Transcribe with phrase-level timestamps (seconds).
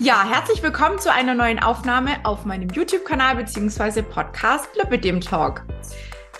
[0.00, 4.02] Ja, herzlich willkommen zu einer neuen Aufnahme auf meinem YouTube-Kanal bzw.
[4.02, 5.64] Podcast Lipidem Talk.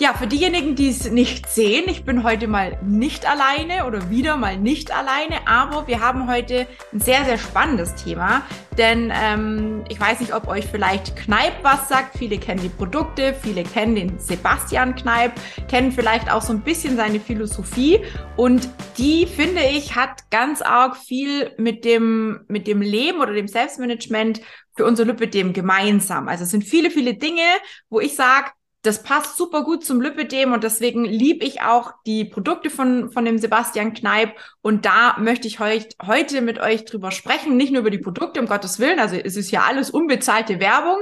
[0.00, 4.36] Ja, für diejenigen, die es nicht sehen, ich bin heute mal nicht alleine oder wieder
[4.36, 8.43] mal nicht alleine, aber wir haben heute ein sehr, sehr spannendes Thema,
[8.79, 12.16] denn ähm, ich weiß nicht, ob euch vielleicht Kneip was sagt.
[12.16, 15.32] Viele kennen die Produkte, viele kennen den Sebastian Kneip,
[15.69, 17.99] kennen vielleicht auch so ein bisschen seine Philosophie
[18.37, 18.69] und
[18.99, 24.43] die, finde ich, hat ganz arg viel mit dem, mit dem Leben oder dem Selbstmanagement
[24.77, 26.29] für unser Lipidem gemeinsam.
[26.29, 27.43] Also es sind viele, viele Dinge,
[27.90, 32.24] wo ich sage, das passt super gut zum Lipidem und deswegen liebe ich auch die
[32.24, 34.36] Produkte von, von dem Sebastian Kneip.
[34.62, 37.56] Und da möchte ich heut, heute mit euch drüber sprechen.
[37.56, 39.00] Nicht nur über die Produkte, um Gottes Willen.
[39.00, 40.98] Also es ist ja alles unbezahlte Werbung,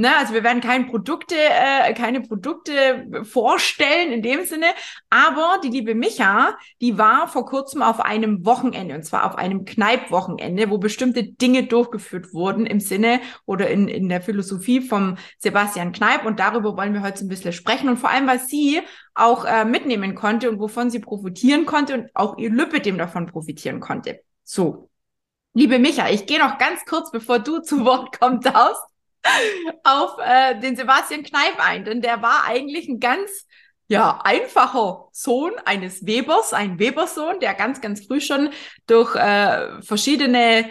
[0.00, 4.66] Ne, also wir werden keine Produkte, äh, keine Produkte vorstellen in dem Sinne.
[5.10, 9.64] Aber die liebe Micha, die war vor kurzem auf einem Wochenende und zwar auf einem
[9.64, 15.90] Kneipwochenende, wo bestimmte Dinge durchgeführt wurden im Sinne oder in, in der Philosophie vom Sebastian
[15.90, 16.24] Kneip.
[16.24, 17.88] Und darüber wollen wir heute ein bisschen sprechen.
[17.88, 18.80] Und vor allem, was sie
[19.16, 23.26] auch äh, mitnehmen konnte und wovon sie profitieren konnte und auch ihr Lüppe dem davon
[23.26, 24.20] profitieren konnte.
[24.44, 24.90] So.
[25.54, 28.76] Liebe Micha, ich gehe noch ganz kurz, bevor du zu Wort kommst, aus
[29.84, 33.46] auf äh, den Sebastian Kneip ein, denn der war eigentlich ein ganz
[33.88, 38.50] ja, einfacher Sohn eines Webers, ein Webersohn, der ganz, ganz früh schon
[38.86, 40.68] durch äh, verschiedene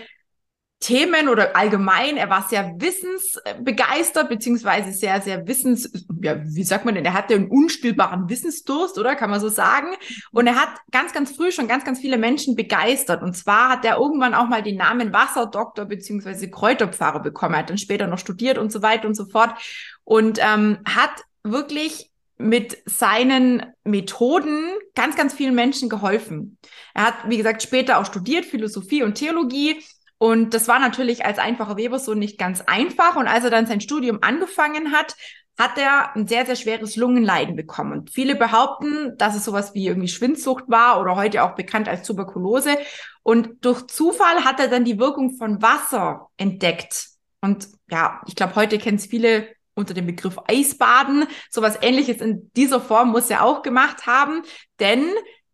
[0.80, 6.94] Themen oder allgemein, er war sehr wissensbegeistert, beziehungsweise sehr, sehr wissens, ja, wie sagt man
[6.94, 9.88] denn, er hatte einen unstillbaren Wissensdurst, oder kann man so sagen?
[10.32, 13.24] Und er hat ganz, ganz früh schon ganz, ganz viele Menschen begeistert.
[13.24, 17.56] Und zwar hat er irgendwann auch mal den Namen Wasserdoktor beziehungsweise Kräuterpfarrer bekommen.
[17.56, 19.56] Er hat dann später noch studiert und so weiter und so fort.
[20.04, 26.60] Und ähm, hat wirklich mit seinen Methoden ganz, ganz vielen Menschen geholfen.
[26.94, 29.82] Er hat, wie gesagt, später auch studiert, Philosophie und Theologie
[30.20, 33.16] und das war natürlich als einfacher Webersohn nicht ganz einfach.
[33.16, 35.16] Und als er dann sein Studium angefangen hat,
[35.58, 37.92] hat er ein sehr, sehr schweres Lungenleiden bekommen.
[37.92, 42.06] Und viele behaupten, dass es sowas wie irgendwie Schwindsucht war oder heute auch bekannt als
[42.06, 42.78] Tuberkulose.
[43.24, 47.08] Und durch Zufall hat er dann die Wirkung von Wasser entdeckt.
[47.42, 51.26] Und ja, ich glaube, heute kennen es viele unter dem Begriff Eisbaden.
[51.50, 54.42] Sowas ähnliches in dieser Form muss er auch gemacht haben,
[54.80, 55.06] denn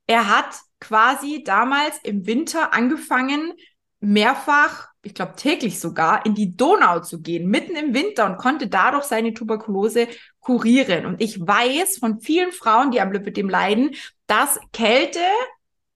[0.07, 3.53] er hat quasi damals im Winter angefangen,
[4.03, 8.67] mehrfach, ich glaube täglich sogar, in die Donau zu gehen, mitten im Winter und konnte
[8.67, 10.07] dadurch seine Tuberkulose
[10.39, 11.05] kurieren.
[11.05, 13.91] Und ich weiß von vielen Frauen, die am Lipidem leiden,
[14.27, 15.19] dass Kälte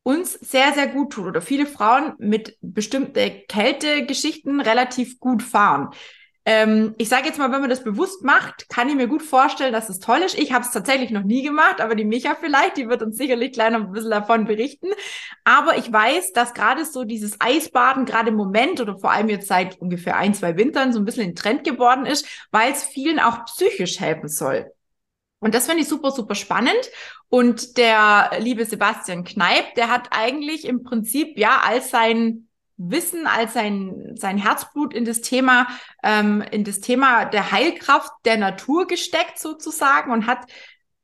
[0.03, 5.89] uns sehr, sehr gut tut oder viele Frauen mit bestimmten Kältegeschichten relativ gut fahren.
[6.49, 9.73] Ähm, ich sage jetzt mal, wenn man das bewusst macht, kann ich mir gut vorstellen,
[9.73, 10.39] dass es toll ist.
[10.39, 13.51] Ich habe es tatsächlich noch nie gemacht, aber die Micha vielleicht, die wird uns sicherlich
[13.51, 14.87] gleich noch ein bisschen davon berichten.
[15.43, 19.49] Aber ich weiß, dass gerade so dieses Eisbaden gerade im Moment oder vor allem jetzt
[19.49, 23.19] seit ungefähr ein, zwei Wintern so ein bisschen in Trend geworden ist, weil es vielen
[23.19, 24.71] auch psychisch helfen soll.
[25.39, 26.89] Und das finde ich super, super spannend.
[27.27, 32.46] Und der liebe Sebastian Kneip, der hat eigentlich im Prinzip ja als sein
[32.77, 35.67] Wissen als sein, sein Herzblut in das Thema,
[36.03, 40.45] ähm, in das Thema der Heilkraft der Natur gesteckt sozusagen und hat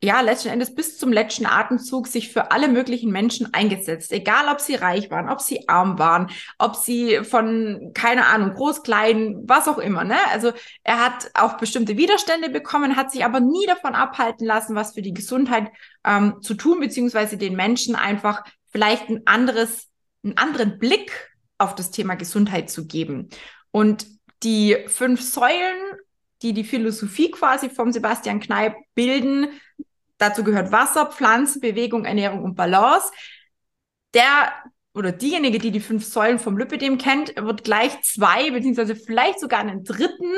[0.03, 4.59] ja letzten Endes bis zum letzten Atemzug sich für alle möglichen Menschen eingesetzt, egal ob
[4.59, 6.29] sie reich waren, ob sie arm waren,
[6.59, 10.03] ob sie von keine Ahnung groß, klein, was auch immer.
[10.03, 10.17] Ne?
[10.31, 10.51] Also
[10.83, 15.01] er hat auch bestimmte Widerstände bekommen, hat sich aber nie davon abhalten lassen, was für
[15.01, 15.71] die Gesundheit
[16.05, 19.87] ähm, zu tun beziehungsweise den Menschen einfach vielleicht ein anderes,
[20.21, 23.29] einen anderen Blick auf das Thema Gesundheit zu geben.
[23.71, 24.05] Und
[24.43, 25.77] die fünf Säulen,
[26.41, 29.47] die die Philosophie quasi vom Sebastian Kneip bilden,
[30.17, 33.11] dazu gehört Wasser, Pflanzen, Bewegung, Ernährung und Balance.
[34.13, 34.51] Der
[34.93, 39.59] oder diejenige, die die fünf Säulen vom Lipidem kennt, wird gleich zwei, beziehungsweise vielleicht sogar
[39.59, 40.33] einen dritten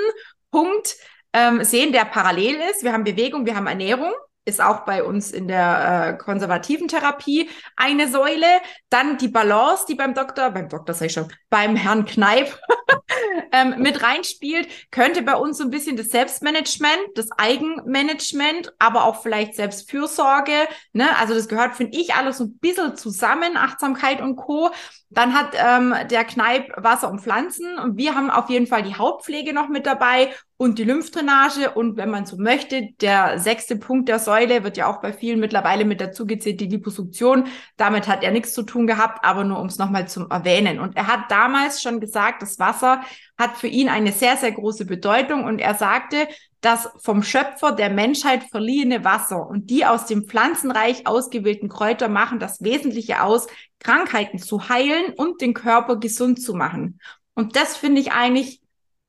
[0.50, 0.96] Punkt
[1.34, 2.84] ähm, sehen, der parallel ist.
[2.84, 4.14] Wir haben Bewegung, wir haben Ernährung
[4.46, 8.46] ist auch bei uns in der äh, konservativen Therapie eine Säule.
[8.90, 12.58] Dann die Balance, die beim Doktor, beim Doktor sag ich schon, beim Herrn Kneip
[13.52, 19.24] ähm, mit reinspielt, könnte bei uns so ein bisschen das Selbstmanagement, das Eigenmanagement, aber auch
[19.24, 20.68] vielleicht Selbstfürsorge.
[20.94, 21.18] Ne?
[21.18, 24.70] Also das gehört, finde ich, alles so ein bisschen zusammen, Achtsamkeit und Co.
[25.10, 28.96] Dann hat ähm, der Kneip Wasser und Pflanzen und wir haben auf jeden Fall die
[28.96, 34.08] Hautpflege noch mit dabei und die Lymphdrainage und wenn man so möchte, der sechste Punkt
[34.08, 37.48] der Säule wird ja auch bei vielen mittlerweile mit dazu gezählt, die Liposuktion.
[37.76, 40.80] Damit hat er nichts zu tun gehabt, aber nur um es nochmal zu erwähnen.
[40.80, 43.02] Und er hat damals schon gesagt, das Wasser
[43.38, 46.28] hat für ihn eine sehr, sehr große Bedeutung und er sagte,
[46.62, 52.40] das vom Schöpfer der Menschheit verliehene Wasser und die aus dem Pflanzenreich ausgewählten Kräuter machen
[52.40, 53.48] das Wesentliche aus,
[53.80, 57.00] Krankheiten zu heilen und den Körper gesund zu machen.
[57.36, 58.62] Und das finde ich eigentlich,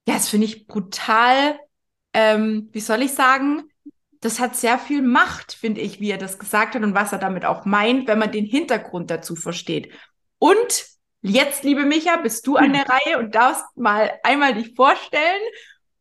[0.07, 1.59] ja, das finde ich brutal,
[2.13, 3.65] ähm, wie soll ich sagen,
[4.21, 7.19] das hat sehr viel Macht, finde ich, wie er das gesagt hat und was er
[7.19, 9.93] damit auch meint, wenn man den Hintergrund dazu versteht.
[10.39, 10.87] Und
[11.23, 15.43] jetzt, liebe Micha, bist du an der Reihe und darfst mal einmal dich vorstellen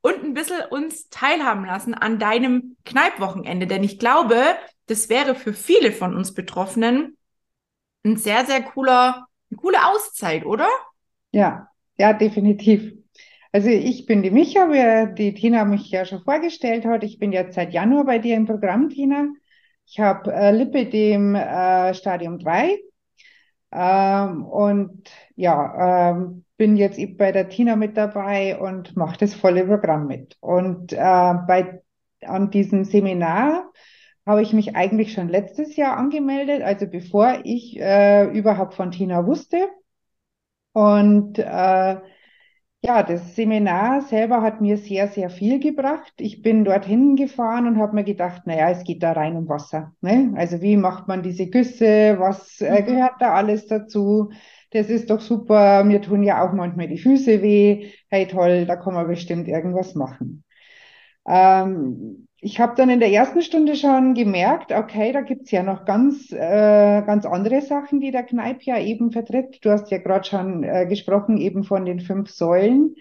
[0.01, 3.67] und ein bisschen uns teilhaben lassen an deinem Kneipwochenende.
[3.67, 4.39] Denn ich glaube,
[4.87, 7.17] das wäre für viele von uns Betroffenen
[8.05, 10.69] ein sehr, sehr cooler, eine coole Auszeit, oder?
[11.31, 12.93] Ja, ja, definitiv.
[13.55, 17.05] Also ich bin die Micha, wie die Tina mich ja schon vorgestellt hat.
[17.05, 19.29] Ich bin jetzt seit Januar bei dir im Programm, Tina.
[19.85, 22.77] Ich habe äh, Lipidem äh, Stadium 3
[23.71, 29.63] ähm, und ja, ähm, bin jetzt bei der Tina mit dabei und mache das volle
[29.65, 30.35] Programm mit.
[30.41, 31.81] Und äh, bei,
[32.23, 33.71] an diesem Seminar
[34.25, 39.25] habe ich mich eigentlich schon letztes Jahr angemeldet, also bevor ich äh, überhaupt von Tina
[39.25, 39.69] wusste.
[40.73, 41.95] Und äh,
[42.85, 46.13] ja, das Seminar selber hat mir sehr, sehr viel gebracht.
[46.17, 49.93] Ich bin dorthin gefahren und habe mir gedacht, naja, es geht da rein um Wasser.
[50.01, 50.33] Ne?
[50.35, 52.15] Also wie macht man diese Güsse?
[52.19, 52.85] Was äh, mhm.
[52.85, 54.31] gehört da alles dazu?
[54.71, 55.83] Das ist doch super.
[55.83, 57.91] Mir tun ja auch manchmal die Füße weh.
[58.09, 60.43] Hey, toll, da kann man bestimmt irgendwas machen.
[61.27, 65.83] Ähm, ich habe dann in der ersten Stunde schon gemerkt, okay, da gibt's ja noch
[65.83, 69.65] ganz, äh, ganz andere Sachen, die der Kneip ja eben vertritt.
[69.65, 72.97] Du hast ja gerade schon äh, gesprochen, eben von den fünf Säulen.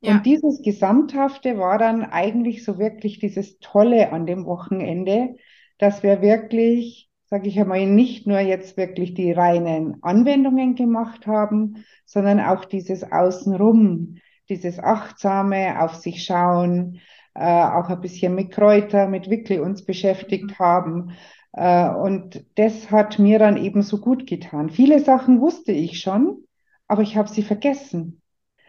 [0.00, 0.12] Ja.
[0.12, 5.34] Und dieses Gesamthafte war dann eigentlich so wirklich dieses Tolle an dem Wochenende,
[5.76, 11.84] dass wir wirklich, sage ich einmal, nicht nur jetzt wirklich die reinen Anwendungen gemacht haben,
[12.06, 14.16] sondern auch dieses Außenrum,
[14.48, 16.98] dieses achtsame auf sich schauen,
[17.42, 20.58] auch ein bisschen mit Kräuter, mit Wickel uns beschäftigt mhm.
[20.58, 21.12] haben.
[21.52, 24.70] Äh, und das hat mir dann eben so gut getan.
[24.70, 26.44] Viele Sachen wusste ich schon,
[26.88, 28.22] aber ich habe sie vergessen.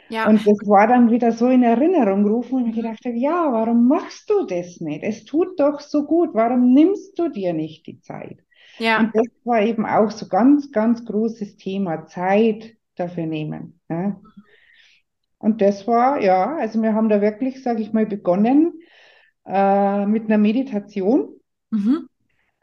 [0.09, 0.29] Ja.
[0.29, 3.87] Und das war dann wieder so in Erinnerung gerufen und ich gedacht habe, ja, warum
[3.87, 5.03] machst du das nicht?
[5.03, 6.29] Es tut doch so gut.
[6.33, 8.39] Warum nimmst du dir nicht die Zeit?
[8.79, 8.99] Ja.
[8.99, 13.79] Und das war eben auch so ganz, ganz großes Thema, Zeit dafür nehmen.
[13.89, 14.19] Ja.
[15.39, 18.74] Und das war, ja, also wir haben da wirklich, sage ich mal, begonnen
[19.45, 21.30] äh, mit einer Meditation.
[21.69, 22.07] Mhm.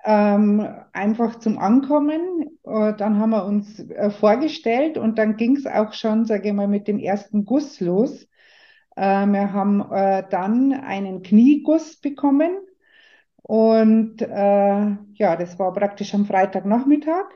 [0.04, 2.58] Ähm, einfach zum Ankommen.
[2.64, 6.54] Äh, dann haben wir uns äh, vorgestellt und dann ging es auch schon, sage ich
[6.54, 8.26] mal, mit dem ersten Guss los.
[8.96, 12.50] Äh, wir haben äh, dann einen Knieguss bekommen
[13.46, 17.26] und ja, das war praktisch am Freitagnachmittag.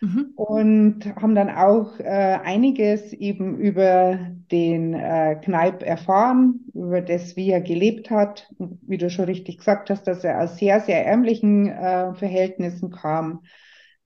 [0.00, 0.32] Mhm.
[0.36, 4.18] Und haben dann auch äh, einiges eben über
[4.50, 8.50] den äh, Kneip erfahren, über das, wie er gelebt hat.
[8.58, 13.40] Wie du schon richtig gesagt hast, dass er aus sehr, sehr ärmlichen äh, Verhältnissen kam,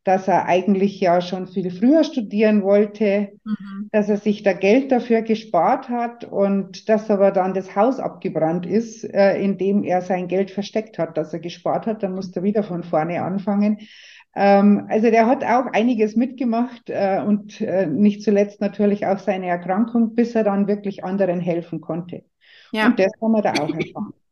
[0.04, 3.88] dass er eigentlich ja schon viel früher studieren wollte, mhm.
[3.92, 8.64] dass er sich da Geld dafür gespart hat und dass aber dann das Haus abgebrannt
[8.64, 12.02] ist, äh, in dem er sein Geld versteckt hat, dass er gespart hat.
[12.02, 13.78] Dann musste er wieder von vorne anfangen.
[14.34, 19.46] Ähm, also der hat auch einiges mitgemacht äh, und äh, nicht zuletzt natürlich auch seine
[19.46, 22.24] Erkrankung, bis er dann wirklich anderen helfen konnte.
[22.72, 22.86] Ja.
[22.86, 24.14] Und das haben wir da auch erfahren.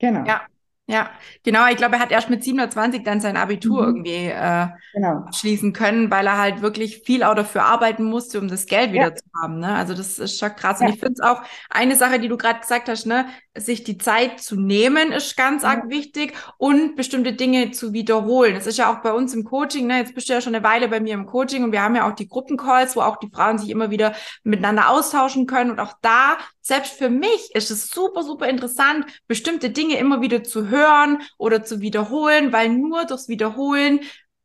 [0.00, 0.26] Genau.
[0.26, 0.42] Ja.
[0.86, 1.08] Ja,
[1.42, 1.66] genau.
[1.70, 3.88] Ich glaube, er hat erst mit 27 dann sein Abitur mhm.
[3.88, 5.24] irgendwie äh, genau.
[5.26, 9.08] abschließen können, weil er halt wirklich viel auch dafür arbeiten musste, um das Geld wieder
[9.08, 9.14] ja.
[9.14, 9.60] zu haben.
[9.60, 9.74] Ne?
[9.74, 10.80] Also das ist schon krass.
[10.80, 10.86] Ja.
[10.86, 11.40] Und ich finde es auch
[11.70, 13.24] eine Sache, die du gerade gesagt hast, ne,
[13.56, 15.70] sich die Zeit zu nehmen, ist ganz ja.
[15.70, 18.54] arg wichtig und bestimmte Dinge zu wiederholen.
[18.54, 19.86] Das ist ja auch bei uns im Coaching.
[19.86, 19.98] Ne?
[19.98, 22.06] Jetzt bist du ja schon eine Weile bei mir im Coaching und wir haben ja
[22.06, 25.70] auch die Gruppencalls, wo auch die Frauen sich immer wieder miteinander austauschen können.
[25.70, 30.42] Und auch da, selbst für mich, ist es super, super interessant, bestimmte Dinge immer wieder
[30.42, 34.00] zu hören oder zu wiederholen, weil nur durchs Wiederholen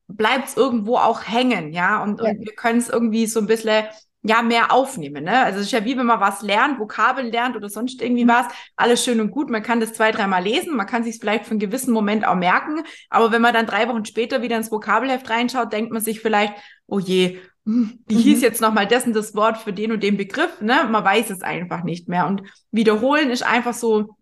[0.09, 2.29] bleibt es irgendwo auch hängen, ja, und, ja.
[2.29, 3.85] und wir können es irgendwie so ein bisschen
[4.21, 5.23] ja, mehr aufnehmen.
[5.23, 5.45] Ne?
[5.45, 8.29] Also es ist ja wie wenn man was lernt, Vokabeln lernt oder sonst irgendwie mhm.
[8.29, 9.49] was, alles schön und gut.
[9.49, 12.35] Man kann das zwei, dreimal lesen, man kann sich vielleicht für einen gewissen Moment auch
[12.35, 16.19] merken, aber wenn man dann drei Wochen später wieder ins Vokabelheft reinschaut, denkt man sich
[16.19, 16.53] vielleicht,
[16.85, 17.39] oh je,
[18.07, 18.19] wie mhm.
[18.19, 20.87] hieß jetzt nochmal dessen das Wort für den und den Begriff, ne?
[20.89, 22.27] Man weiß es einfach nicht mehr.
[22.27, 24.17] Und wiederholen ist einfach so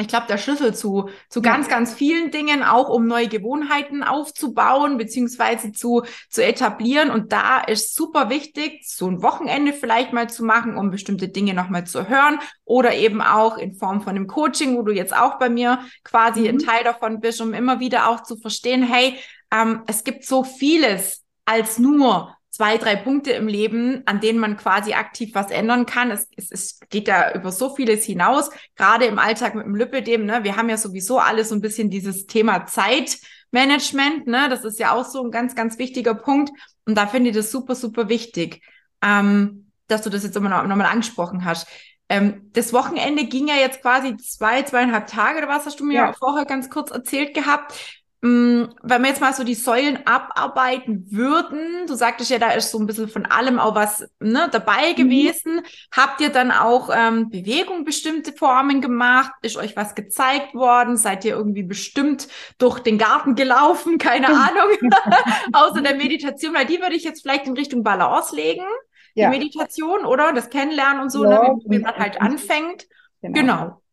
[0.00, 1.52] ich glaube, der Schlüssel zu, zu ja.
[1.52, 7.10] ganz, ganz vielen Dingen, auch um neue Gewohnheiten aufzubauen, beziehungsweise zu, zu etablieren.
[7.10, 11.54] Und da ist super wichtig, so ein Wochenende vielleicht mal zu machen, um bestimmte Dinge
[11.54, 15.38] nochmal zu hören oder eben auch in Form von einem Coaching, wo du jetzt auch
[15.38, 16.48] bei mir quasi mhm.
[16.48, 19.16] ein Teil davon bist, um immer wieder auch zu verstehen, hey,
[19.52, 24.56] ähm, es gibt so vieles als nur zwei, drei Punkte im Leben, an denen man
[24.56, 26.12] quasi aktiv was ändern kann.
[26.12, 30.24] Es, es, es geht da über so vieles hinaus, gerade im Alltag mit dem Lipidem.
[30.24, 30.44] Ne?
[30.44, 34.28] Wir haben ja sowieso alles so ein bisschen dieses Thema Zeitmanagement.
[34.28, 34.46] Ne?
[34.48, 36.52] Das ist ja auch so ein ganz, ganz wichtiger Punkt.
[36.86, 38.62] Und da finde ich das super, super wichtig.
[39.02, 41.66] Ähm, dass du das jetzt nochmal noch angesprochen hast.
[42.08, 45.94] Ähm, das Wochenende ging ja jetzt quasi zwei, zweieinhalb Tage oder was hast du mir
[45.94, 46.12] ja.
[46.12, 47.74] vorher ganz kurz erzählt gehabt.
[48.24, 52.70] Mm, wenn wir jetzt mal so die Säulen abarbeiten würden, du sagtest ja, da ist
[52.70, 54.96] so ein bisschen von allem auch was ne, dabei mhm.
[54.96, 55.60] gewesen.
[55.94, 59.30] Habt ihr dann auch ähm, Bewegung bestimmte Formen gemacht?
[59.42, 60.96] Ist euch was gezeigt worden?
[60.96, 63.98] Seid ihr irgendwie bestimmt durch den Garten gelaufen?
[63.98, 64.70] Keine Ahnung.
[65.52, 68.64] Außer der Meditation, weil die würde ich jetzt vielleicht in Richtung Balance legen.
[69.12, 69.30] Ja.
[69.30, 70.32] Die Meditation, oder?
[70.32, 72.86] Das Kennenlernen und so, ja, ne, wie, wie man halt anfängt.
[73.20, 73.38] Genau.
[73.38, 73.83] genau.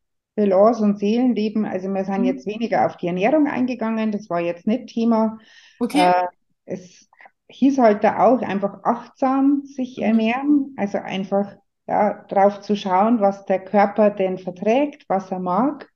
[0.41, 1.65] Balance und Seelenleben.
[1.65, 2.25] Also wir sind mhm.
[2.25, 5.37] jetzt weniger auf die Ernährung eingegangen, das war jetzt nicht Thema.
[5.79, 6.11] Okay.
[6.11, 6.23] Äh,
[6.65, 7.09] es
[7.49, 10.03] hieß halt da auch einfach achtsam sich mhm.
[10.03, 11.55] ernähren, also einfach
[11.87, 15.89] ja, drauf zu schauen, was der Körper denn verträgt, was er mag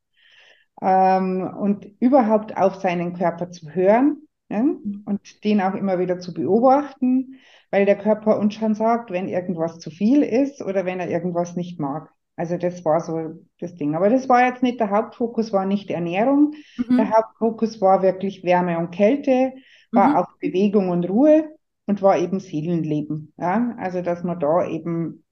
[0.82, 5.04] ähm, und überhaupt auf seinen Körper zu hören ja, mhm.
[5.06, 7.40] und den auch immer wieder zu beobachten,
[7.72, 11.56] weil der Körper uns schon sagt, wenn irgendwas zu viel ist oder wenn er irgendwas
[11.56, 12.10] nicht mag.
[12.38, 13.96] Also das war so das Ding.
[13.96, 16.54] Aber das war jetzt nicht der Hauptfokus, war nicht Ernährung.
[16.78, 16.98] Mhm.
[16.98, 19.54] Der Hauptfokus war wirklich Wärme und Kälte,
[19.92, 20.16] war mhm.
[20.18, 21.50] auch Bewegung und Ruhe
[21.86, 23.34] und war eben Seelenleben.
[23.38, 25.24] Ja, also dass man da eben,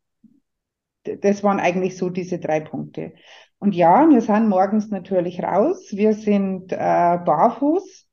[1.03, 3.13] das waren eigentlich so diese drei Punkte.
[3.59, 5.89] Und ja, wir sind morgens natürlich raus.
[5.91, 8.07] Wir sind äh, barfuß,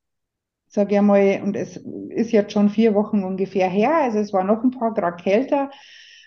[0.68, 1.76] sage ich einmal, und es
[2.10, 3.94] ist jetzt schon vier Wochen ungefähr her.
[3.94, 5.70] Also es war noch ein paar Grad kälter.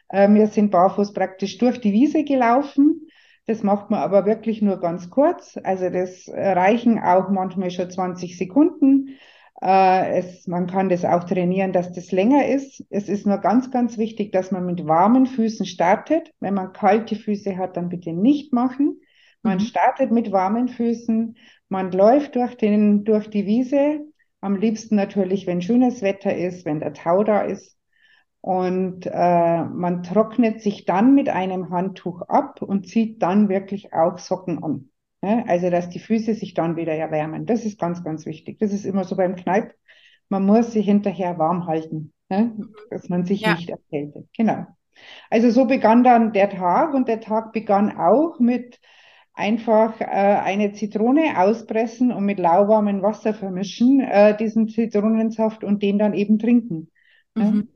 [0.10, 3.08] Äh, wir sind barfuß praktisch durch die Wiese gelaufen.
[3.46, 5.58] Das macht man aber wirklich nur ganz kurz.
[5.64, 9.18] Also das reichen auch manchmal schon 20 Sekunden.
[9.64, 12.84] Äh, es, man kann das auch trainieren, dass das länger ist.
[12.90, 16.32] Es ist nur ganz, ganz wichtig, dass man mit warmen Füßen startet.
[16.42, 19.00] Wenn man kalte Füße hat, dann bitte nicht machen.
[19.42, 19.62] Man mhm.
[19.62, 21.38] startet mit warmen Füßen.
[21.70, 24.02] Man läuft durch, den, durch die Wiese.
[24.42, 27.78] Am liebsten natürlich, wenn schönes Wetter ist, wenn der Tau da ist.
[28.46, 34.18] Und äh, man trocknet sich dann mit einem Handtuch ab und zieht dann wirklich auch
[34.18, 34.90] Socken an.
[35.22, 35.46] Ne?
[35.48, 37.46] Also, dass die Füße sich dann wieder erwärmen.
[37.46, 38.60] Das ist ganz, ganz wichtig.
[38.60, 39.74] Das ist immer so beim Kneipp.
[40.28, 42.54] Man muss sich hinterher warm halten, ne?
[42.90, 43.56] dass man sich ja.
[43.56, 44.28] nicht erkältet.
[44.36, 44.66] Genau.
[45.30, 48.82] Also so begann dann der Tag und der Tag begann auch mit
[49.34, 55.98] einfach äh, eine Zitrone auspressen und mit lauwarmem Wasser vermischen, äh, diesen Zitronensaft und den
[55.98, 56.92] dann eben trinken.
[57.36, 57.44] Ne?
[57.46, 57.70] Mhm.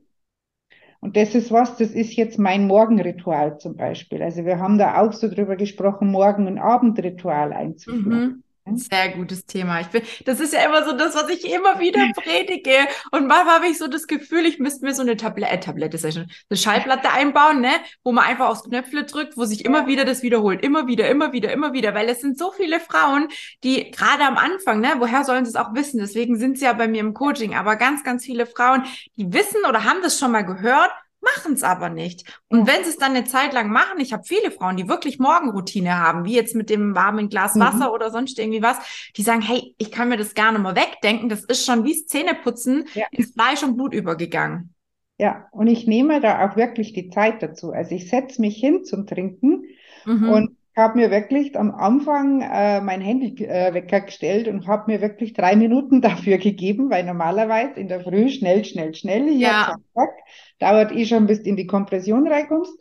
[1.00, 4.22] Und das ist was, das ist jetzt mein Morgenritual zum Beispiel.
[4.22, 8.20] Also wir haben da auch so drüber gesprochen, Morgen- und Abendritual einzuführen.
[8.20, 8.42] Mhm.
[8.76, 9.80] Sehr gutes Thema.
[9.80, 12.88] Ich bin, das ist ja immer so das, was ich immer wieder predige.
[13.10, 15.96] Und manchmal habe ich so das Gefühl, ich müsste mir so eine Tablette, äh, Tablette
[15.96, 17.70] ist ja schon, eine Schallplatte einbauen, ne,
[18.04, 20.62] wo man einfach aufs Knöpfle drückt, wo sich immer wieder das wiederholt.
[20.62, 21.94] Immer wieder, immer wieder, immer wieder.
[21.94, 23.28] Weil es sind so viele Frauen,
[23.64, 25.98] die gerade am Anfang, ne, woher sollen sie es auch wissen?
[25.98, 27.54] Deswegen sind sie ja bei mir im Coaching.
[27.54, 28.84] Aber ganz, ganz viele Frauen,
[29.16, 30.90] die wissen oder haben das schon mal gehört
[31.34, 32.24] machen es aber nicht.
[32.48, 35.18] Und wenn sie es dann eine Zeit lang machen, ich habe viele Frauen, die wirklich
[35.18, 37.60] Morgenroutine haben, wie jetzt mit dem warmen Glas mhm.
[37.60, 37.94] Wasser mhm.
[37.94, 38.78] oder sonst irgendwie was,
[39.16, 42.84] die sagen, hey, ich kann mir das gerne mal wegdenken, das ist schon wie Zähneputzen
[42.94, 43.06] ja.
[43.10, 44.74] ins Fleisch und Blut übergegangen.
[45.18, 47.72] Ja, und ich nehme da auch wirklich die Zeit dazu.
[47.72, 49.64] Also ich setze mich hin zum Trinken
[50.04, 50.28] mhm.
[50.28, 55.00] und habe mir wirklich am Anfang äh, mein Handy äh, wecker gestellt und habe mir
[55.02, 59.66] wirklich drei Minuten dafür gegeben, weil normalerweise in der Früh schnell, schnell, schnell hier ja.
[59.66, 60.10] zack, zack,
[60.58, 62.78] dauert eh schon, bis du in die Kompression reinkommst.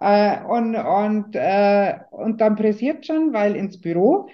[0.00, 4.30] Äh, und, und, äh, und dann pressiert schon, weil ins Büro.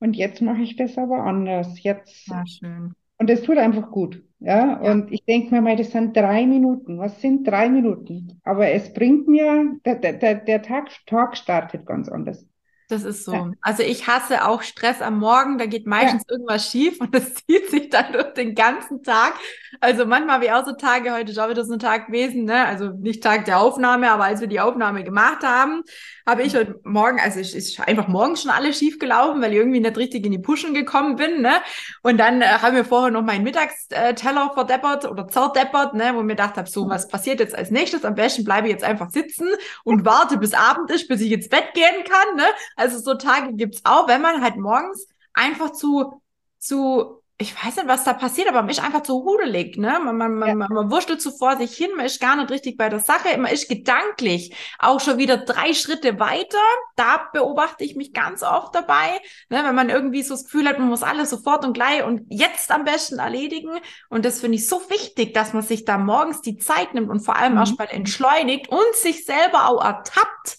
[0.00, 1.80] Und jetzt mache ich das aber anders.
[1.82, 2.26] Jetzt.
[2.26, 2.94] Ja, schön.
[3.18, 4.22] Und es tut einfach gut.
[4.38, 4.92] Ja, ja.
[4.92, 6.98] und ich denke mir mal, das sind drei Minuten.
[6.98, 8.40] Was sind drei Minuten?
[8.44, 12.46] Aber es bringt mir, der, der, der Tag, Tag startet ganz anders.
[12.88, 13.32] Das ist so.
[13.32, 13.50] Ja.
[13.62, 16.34] Also ich hasse auch Stress am Morgen, da geht meistens ja.
[16.34, 19.34] irgendwas schief und das zieht sich dann durch den ganzen Tag.
[19.80, 22.44] Also manchmal habe ich auch so Tage, heute ist auch wieder so ein Tag gewesen,
[22.44, 22.64] ne?
[22.64, 25.82] Also nicht Tag der Aufnahme, aber als wir die Aufnahme gemacht haben,
[26.26, 29.58] habe ich heute Morgen, also es ist einfach morgens schon alles schief gelaufen, weil ich
[29.58, 31.54] irgendwie nicht richtig in die Puschen gekommen bin, ne?
[32.02, 36.12] Und dann äh, haben wir vorher noch meinen Mittagsteller verdeppert oder zerdeppert, ne?
[36.14, 38.04] Wo mir gedacht habe, so, was passiert jetzt als nächstes?
[38.04, 39.48] Am besten bleibe ich jetzt einfach sitzen
[39.84, 42.44] und warte, bis Abend ist, bis ich ins Bett gehen kann, ne?
[42.76, 46.22] Also so Tage gibt's auch, wenn man halt morgens einfach zu,
[46.58, 50.00] zu ich weiß nicht, was da passiert, aber man ist einfach zu hudelig, ne?
[50.02, 50.54] Man, man, ja.
[50.54, 53.36] man, man wurschtelt so vor sich hin, man ist gar nicht richtig bei der Sache,
[53.36, 56.56] man ist gedanklich auch schon wieder drei Schritte weiter.
[56.96, 59.62] Da beobachte ich mich ganz oft dabei, ne?
[59.64, 62.70] wenn man irgendwie so das Gefühl hat, man muss alles sofort und gleich und jetzt
[62.70, 63.80] am besten erledigen.
[64.08, 67.20] Und das finde ich so wichtig, dass man sich da morgens die Zeit nimmt und
[67.20, 67.58] vor allem mhm.
[67.58, 70.56] erstmal entschleunigt und sich selber auch ertappt,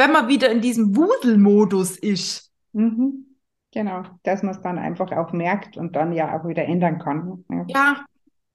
[0.00, 2.50] wenn man wieder in diesem Wuselmodus ist.
[2.72, 3.26] Mhm.
[3.70, 7.44] Genau, dass man es dann einfach auch merkt und dann ja auch wieder ändern kann.
[7.50, 7.96] Ja, ja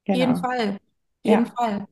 [0.05, 0.17] genau.
[0.19, 0.77] jeden Fall.
[1.23, 1.51] Jeden ja.
[1.55, 1.87] Fall.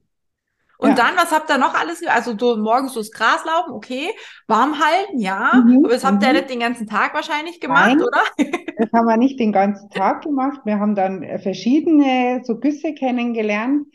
[0.79, 0.95] Und Ja.
[0.95, 2.05] dann, was habt ihr noch alles?
[2.05, 4.09] Also so morgens durchs Gras laufen, okay.
[4.47, 5.51] Warm halten, ja.
[5.53, 6.35] Mhm, Aber das habt ihr mhm.
[6.35, 8.01] nicht den ganzen Tag wahrscheinlich gemacht, Nein.
[8.01, 8.21] oder?
[8.75, 10.61] Das haben wir nicht den ganzen Tag gemacht.
[10.65, 13.85] Wir haben dann äh, verschiedene so Güsse kennengelernt.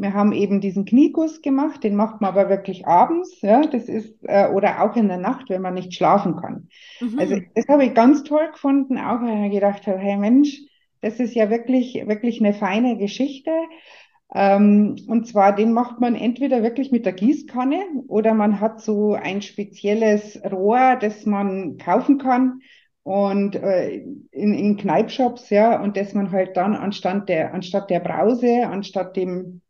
[0.00, 4.16] Wir haben eben diesen Knieguss gemacht, den macht man aber wirklich abends, ja, das ist,
[4.24, 6.68] äh, oder auch in der Nacht, wenn man nicht schlafen kann.
[7.16, 7.50] Also Mhm.
[7.54, 10.60] das habe ich ganz toll gefunden, auch weil ich gedacht habe, hey Mensch,
[11.02, 13.50] das ist ja wirklich, wirklich eine feine Geschichte.
[14.34, 19.14] Ähm, und zwar, den macht man entweder wirklich mit der Gießkanne oder man hat so
[19.14, 22.60] ein spezielles Rohr, das man kaufen kann
[23.02, 23.96] und äh,
[24.30, 29.16] in, in Kneipshops, ja, und das man halt dann anstatt der, anstatt der Brause, anstatt
[29.16, 29.62] dem,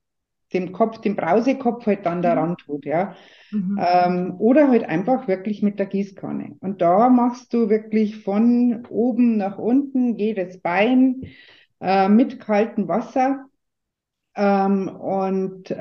[0.52, 3.14] dem Kopf, dem Brausekopf halt dann daran tut, ja.
[3.50, 3.78] Mhm.
[3.80, 6.56] Ähm, oder halt einfach wirklich mit der Gießkanne.
[6.60, 11.22] Und da machst du wirklich von oben nach unten jedes Bein
[11.80, 13.46] äh, mit kaltem Wasser.
[14.36, 15.76] Ähm, und äh,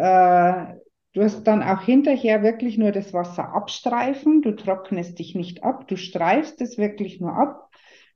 [1.14, 4.42] du hast dann auch hinterher wirklich nur das Wasser abstreifen.
[4.42, 7.70] Du trocknest dich nicht ab, du streifst es wirklich nur ab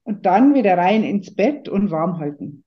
[0.04, 2.64] und dann wieder rein ins Bett und warm halten.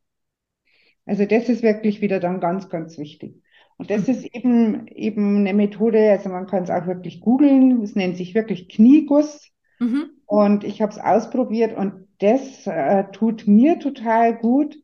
[1.04, 3.42] Also das ist wirklich wieder dann ganz, ganz wichtig.
[3.78, 7.95] Und das ist eben, eben eine Methode, also man kann es auch wirklich googeln, es
[7.95, 9.50] nennt sich wirklich Knieguss.
[9.80, 10.16] Mhm.
[10.26, 14.76] Und ich habe es ausprobiert und das äh, tut mir total gut,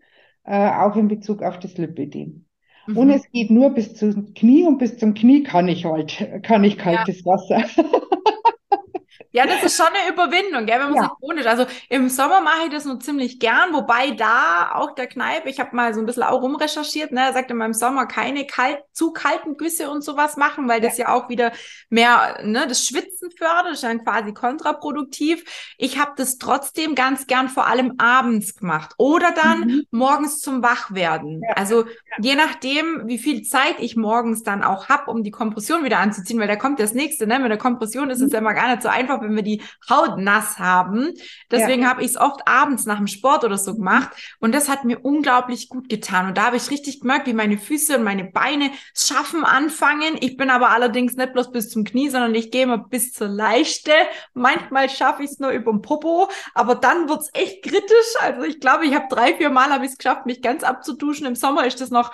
[0.45, 2.47] äh, auch in Bezug auf das Lipödem.
[2.93, 3.11] Und Mhm.
[3.11, 6.79] es geht nur bis zum Knie und bis zum Knie kann ich halt, kann ich
[6.79, 7.65] kaltes Wasser.
[9.33, 11.03] Ja, das ist schon eine Überwindung, gell, wenn man Ja.
[11.05, 11.47] sich wohnt.
[11.47, 15.59] Also im Sommer mache ich das nur ziemlich gern, wobei da auch der Kneipe, ich
[15.59, 18.79] habe mal so ein bisschen auch rumrecherchiert, ne, er sagt immer im Sommer keine kalt,
[18.93, 21.53] zu kalten Güsse und sowas machen, weil das ja auch wieder
[21.89, 25.45] mehr ne, das Schwitzen fördert, ist dann quasi kontraproduktiv.
[25.79, 29.83] Ich habe das trotzdem ganz gern vor allem abends gemacht oder dann Mhm.
[29.91, 31.43] morgens zum Wachwerden.
[31.43, 31.55] Ja.
[31.55, 31.85] Also
[32.19, 36.39] je nachdem, wie viel Zeit ich morgens dann auch hab, um die Kompression wieder anzuziehen,
[36.41, 37.39] weil da kommt das nächste, ne?
[37.39, 38.33] Mit der Kompression ist es Mhm.
[38.33, 41.12] ja immer gar nicht so einfach, wenn wir die Haut nass haben.
[41.50, 44.85] Deswegen habe ich es oft abends nach dem Sport oder so gemacht und das hat
[44.85, 46.28] mir unglaublich gut getan.
[46.28, 50.17] Und da habe ich richtig gemerkt, wie meine Füße und meine Beine es schaffen anfangen.
[50.21, 53.28] Ich bin aber allerdings nicht bloß bis zum Knie, sondern ich gehe immer bis zur
[53.28, 53.93] Leiste.
[54.35, 58.15] Manchmal schaffe ich es nur über den Popo, aber dann wird's echt kritisch.
[58.21, 61.26] Also ich glaube, ich habe drei, vier Mal habe ich es geschafft, mich ganz abzuduschen.
[61.26, 62.13] Im Sommer ist das noch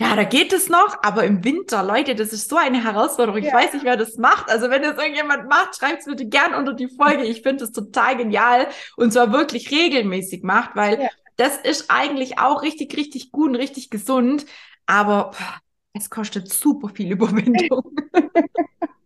[0.00, 3.40] ja, da geht es noch, aber im Winter, Leute, das ist so eine Herausforderung.
[3.42, 3.54] Ich Ja.
[3.54, 4.48] weiß nicht, wer das macht.
[4.50, 7.24] Also wenn das irgendjemand macht, schreibt es bitte gern unter die Folge.
[7.24, 11.08] Ich finde das total genial und zwar wirklich regelmäßig macht, weil Ja.
[11.36, 14.46] das ist eigentlich auch richtig, richtig gut und richtig gesund.
[14.86, 15.32] Aber
[15.92, 17.82] es kostet super viel Überwindung.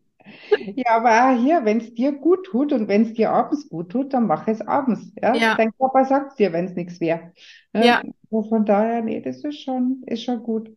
[0.76, 3.90] Ja, aber auch hier, wenn es dir gut tut und wenn es dir abends gut
[3.90, 5.12] tut, dann mach es abends.
[5.20, 5.34] Ja?
[5.34, 5.54] Ja.
[5.56, 7.32] Dein Körper sagt dir, wenn es nichts wäre.
[7.72, 8.02] Ja.
[8.30, 10.70] Also Von daher, nee, das ist schon, ist schon gut.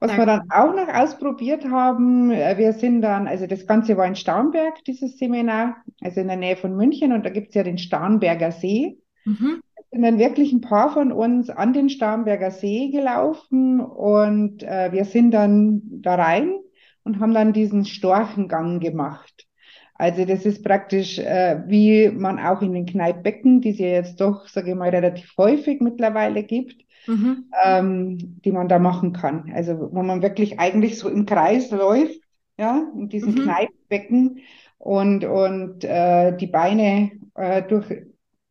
[0.00, 3.96] Was Ja, wir dann auch noch ausprobiert haben, äh, wir sind dann, also das Ganze
[3.96, 7.54] war in Starnberg, dieses Seminar, also in der Nähe von München, und da gibt es
[7.54, 8.98] ja den Starnberger See.
[9.24, 9.62] Mhm.
[9.92, 15.04] sind dann wirklich ein paar von uns an den Starnberger See gelaufen und äh, wir
[15.04, 16.54] sind dann da rein
[17.04, 19.46] und haben dann diesen Storchengang gemacht.
[19.94, 24.20] Also das ist praktisch, äh, wie man auch in den Kneippbecken, die es ja jetzt
[24.20, 27.52] doch, sage ich mal, relativ häufig mittlerweile gibt, Mhm.
[27.64, 29.52] ähm, die man da machen kann.
[29.54, 32.20] Also wo man wirklich eigentlich so im Kreis läuft,
[32.58, 33.34] ja, in diesem Mhm.
[33.34, 34.40] Kneippbecken
[34.78, 37.86] und, und äh, die Beine äh, durch,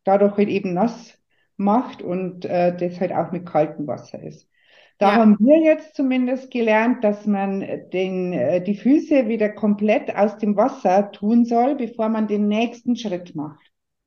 [0.04, 1.18] dadurch halt eben nass
[1.56, 4.48] macht und äh, das halt auch mit kaltem Wasser ist.
[4.98, 5.16] Da Ja.
[5.16, 7.60] haben wir jetzt zumindest gelernt, dass man
[7.92, 12.96] den, äh, die Füße wieder komplett aus dem Wasser tun soll, bevor man den nächsten
[12.96, 13.60] Schritt macht.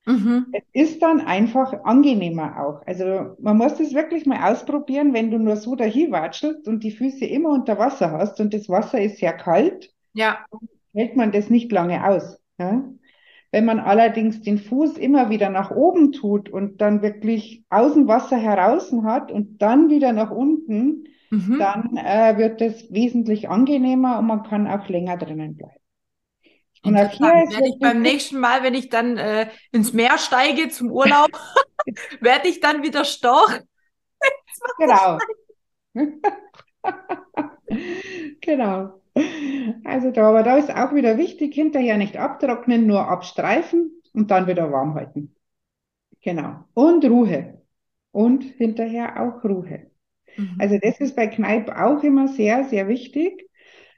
[0.07, 0.45] Mhm.
[0.51, 2.81] Es ist dann einfach angenehmer auch.
[2.87, 6.91] Also man muss das wirklich mal ausprobieren, wenn du nur so dahin watschelst und die
[6.91, 10.45] Füße immer unter Wasser hast und das Wasser ist sehr kalt, Ja.
[10.93, 12.39] hält man das nicht lange aus.
[12.59, 12.83] Ja?
[13.55, 18.05] Wenn man allerdings den Fuß immer wieder nach oben tut und dann wirklich aus dem
[18.05, 21.57] Wasser heraus hat und dann wieder nach unten, Mhm.
[21.59, 25.79] dann äh, wird es wesentlich angenehmer und man kann auch länger drinnen bleiben.
[26.83, 30.17] Und auch hier ist Werde ich beim nächsten Mal, wenn ich dann äh, ins Meer
[30.17, 31.29] steige zum Urlaub,
[32.19, 33.61] werde ich dann wieder Storch.
[34.77, 35.19] Genau.
[38.41, 39.01] Genau.
[39.83, 44.47] Also da, aber da ist auch wieder wichtig, hinterher nicht abtrocknen, nur abstreifen und dann
[44.47, 45.35] wieder warm halten.
[46.21, 46.65] Genau.
[46.73, 47.61] Und Ruhe.
[48.11, 49.91] Und hinterher auch Ruhe.
[50.37, 50.55] Mhm.
[50.59, 53.49] Also das ist bei Kneipp auch immer sehr, sehr wichtig.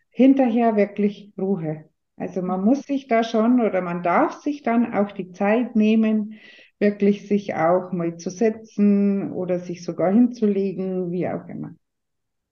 [0.10, 1.86] Hinterher wirklich Ruhe.
[2.16, 6.40] Also man muss sich da schon oder man darf sich dann auch die Zeit nehmen,
[6.80, 11.76] wirklich sich auch mal zu setzen oder sich sogar hinzulegen, wie auch immer.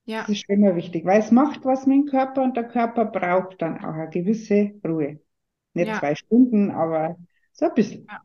[0.06, 0.22] Ja.
[0.22, 3.62] Das ist immer wichtig, weil es macht was mit dem Körper und der Körper braucht
[3.62, 5.20] dann auch eine gewisse Ruhe.
[5.74, 6.00] Nicht ja.
[6.00, 7.18] zwei Stunden, aber
[7.52, 8.06] so ein bisschen.
[8.10, 8.22] Ja.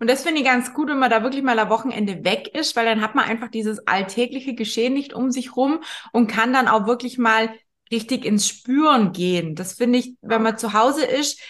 [0.00, 2.74] Und das finde ich ganz gut, wenn man da wirklich mal am Wochenende weg ist,
[2.74, 5.80] weil dann hat man einfach dieses alltägliche Geschehen nicht um sich rum
[6.12, 7.50] und kann dann auch wirklich mal
[7.92, 9.54] richtig ins Spüren gehen.
[9.54, 11.40] Das finde ich, wenn man zu Hause ist,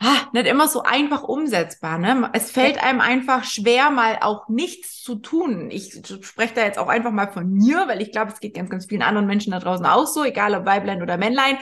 [0.00, 1.98] ah, nicht immer so einfach umsetzbar.
[1.98, 2.30] Ne?
[2.32, 5.70] Es fällt einem einfach schwer, mal auch nichts zu tun.
[5.70, 8.70] Ich spreche da jetzt auch einfach mal von mir, weil ich glaube, es geht ganz,
[8.70, 11.58] ganz vielen anderen Menschen da draußen auch so, egal ob Weiblein oder Männlein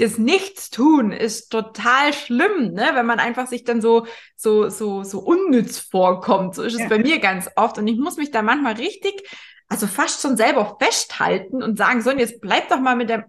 [0.00, 2.90] das Nichtstun ist total schlimm, ne?
[2.94, 6.54] wenn man einfach sich dann so, so, so, so unnütz vorkommt.
[6.54, 6.88] So ist es ja.
[6.88, 7.76] bei mir ganz oft.
[7.76, 9.22] Und ich muss mich da manchmal richtig,
[9.68, 13.24] also fast schon selber festhalten und sagen, so, jetzt bleib doch mal mit dem,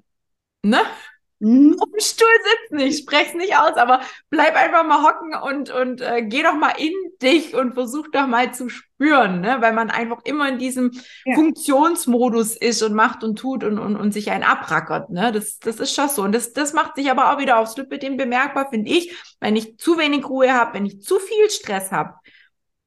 [0.63, 0.79] ne?
[1.41, 1.75] Mhm.
[1.79, 2.27] auf dem Stuhl
[2.61, 2.79] sitzen.
[2.79, 6.55] Ich spreche es nicht aus, aber bleib einfach mal hocken und, und äh, geh doch
[6.55, 9.57] mal in dich und versuch doch mal zu spüren, ne?
[9.59, 10.91] weil man einfach immer in diesem
[11.25, 11.35] ja.
[11.35, 15.09] Funktionsmodus ist und macht und tut und, und, und sich einen abrackert.
[15.09, 15.31] Ne?
[15.31, 16.23] Das, das ist schon so.
[16.23, 19.77] Und das, das macht sich aber auch wieder aufs Lipidem bemerkbar, finde ich, wenn ich
[19.77, 22.15] zu wenig Ruhe habe, wenn ich zu viel Stress habe,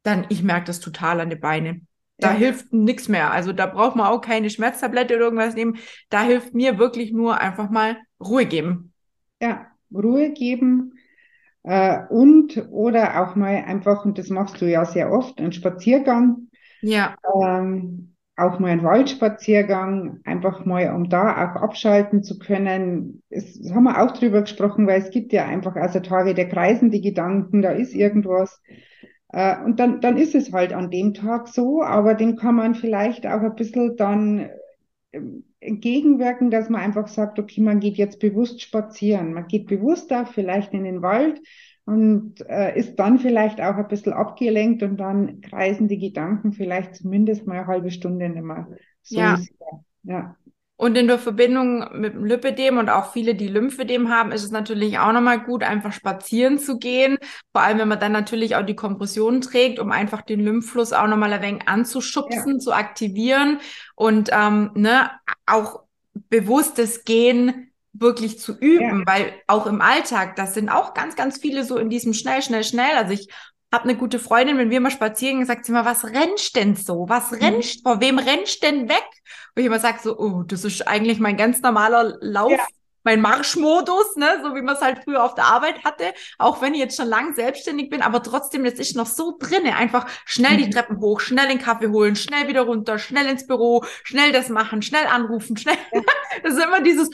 [0.03, 1.89] dann ich merke das total an den Beinen.
[2.19, 2.39] Da ja.
[2.39, 3.33] hilft nichts mehr.
[3.33, 5.79] Also da braucht man auch keine Schmerztablette oder irgendwas nehmen.
[6.11, 8.93] Da hilft mir wirklich nur einfach mal Ruhe geben.
[9.41, 10.95] Ja, Ruhe geben
[11.65, 16.49] äh, und oder auch mal einfach, und das machst du ja sehr oft, einen Spaziergang.
[16.83, 17.17] Ja.
[17.43, 23.23] Ähm, auch mal einen Waldspaziergang, einfach mal, um da auch abschalten zu können.
[23.31, 26.91] Es haben wir auch drüber gesprochen, weil es gibt ja einfach also Tage, der kreisen
[26.91, 28.61] die Gedanken, da ist irgendwas.
[29.35, 32.77] Äh, und dann, dann ist es halt an dem Tag so, aber den kann man
[32.77, 34.49] vielleicht auch ein bisschen dann
[35.11, 39.35] ähm, entgegenwirken, dass man einfach sagt, okay, man geht jetzt bewusst spazieren.
[39.35, 41.41] Man geht bewusst auch vielleicht in den Wald
[41.85, 46.95] und äh, ist dann vielleicht auch ein bisschen abgelenkt und dann kreisen die Gedanken vielleicht
[46.95, 48.69] zumindest mal eine halbe Stunde nicht mehr
[49.03, 49.37] so ja.
[50.05, 50.37] Ja.
[50.77, 54.51] Und in der Verbindung mit dem Lipidem und auch viele, die Lymphedem haben, ist es
[54.51, 57.17] natürlich auch nochmal gut, einfach spazieren zu gehen.
[57.53, 61.07] Vor allem, wenn man dann natürlich auch die Kompression trägt, um einfach den Lymphfluss auch
[61.07, 62.59] nochmal ein wenig anzuschubsen, ja.
[62.59, 63.61] zu aktivieren
[63.95, 65.11] und ähm, ne,
[65.47, 65.85] auch
[66.29, 69.07] bewusstes Gehen wirklich zu üben, ja.
[69.07, 72.65] weil auch im Alltag, das sind auch ganz, ganz viele so in diesem schnell, schnell,
[72.65, 72.97] schnell.
[72.97, 73.29] Also ich
[73.73, 76.77] habe eine gute Freundin, wenn wir mal spazieren gehen, sagt sie immer, was rennst denn
[76.77, 77.09] so?
[77.09, 77.39] Was mhm.
[77.39, 79.05] rennst, vor wem rennst denn weg?
[79.57, 82.51] Und ich immer sage so, oh, das ist eigentlich mein ganz normaler Lauf.
[82.51, 82.67] Ja
[83.05, 86.75] mein Marschmodus, ne, so wie man es halt früher auf der Arbeit hatte, auch wenn
[86.75, 90.57] ich jetzt schon lang selbstständig bin, aber trotzdem, das ist noch so drinne, einfach schnell
[90.57, 90.71] die mhm.
[90.71, 94.83] Treppen hoch, schnell den Kaffee holen, schnell wieder runter, schnell ins Büro, schnell das machen,
[94.83, 95.77] schnell anrufen, schnell,
[96.43, 97.11] das ist immer dieses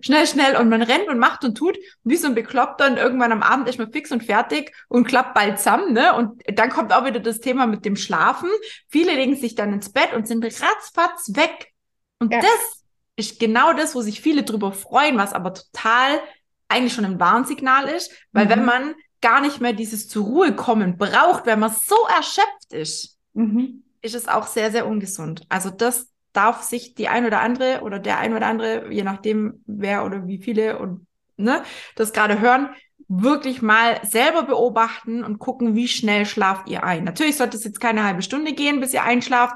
[0.00, 3.32] schnell, schnell und man rennt und macht und tut, wie so ein Bekloppter und irgendwann
[3.32, 6.92] am Abend ist man fix und fertig und klappt bald zusammen, ne, und dann kommt
[6.92, 8.48] auch wieder das Thema mit dem Schlafen.
[8.88, 11.72] Viele legen sich dann ins Bett und sind ratzfatz weg.
[12.18, 12.40] Und ja.
[12.40, 12.75] das
[13.16, 16.20] ist genau das, wo sich viele drüber freuen, was aber total
[16.68, 18.50] eigentlich schon ein Warnsignal ist, weil mhm.
[18.50, 23.18] wenn man gar nicht mehr dieses zur Ruhe kommen braucht, wenn man so erschöpft ist,
[23.32, 23.82] mhm.
[24.02, 25.42] ist es auch sehr, sehr ungesund.
[25.48, 29.62] Also das darf sich die ein oder andere oder der ein oder andere, je nachdem
[29.66, 31.62] wer oder wie viele und ne,
[31.94, 32.68] das gerade hören,
[33.08, 37.04] wirklich mal selber beobachten und gucken, wie schnell schlaft ihr ein.
[37.04, 39.54] Natürlich sollte es jetzt keine halbe Stunde gehen, bis ihr einschlaft,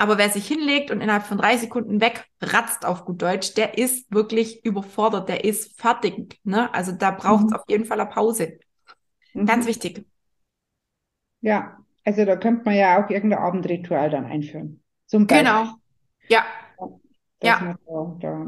[0.00, 4.10] aber wer sich hinlegt und innerhalb von drei Sekunden wegratzt auf gut Deutsch, der ist
[4.10, 6.40] wirklich überfordert, der ist fertig.
[6.42, 6.72] Ne?
[6.72, 7.56] Also da braucht es mhm.
[7.56, 8.58] auf jeden Fall eine Pause.
[9.34, 9.44] Mhm.
[9.44, 10.06] Ganz wichtig.
[11.42, 14.82] Ja, also da könnte man ja auch irgendein Abendritual dann einführen.
[15.04, 15.46] Zum Beispiel.
[15.46, 15.74] Genau.
[16.28, 16.44] Ja.
[17.42, 17.76] ja.
[18.20, 18.46] Da,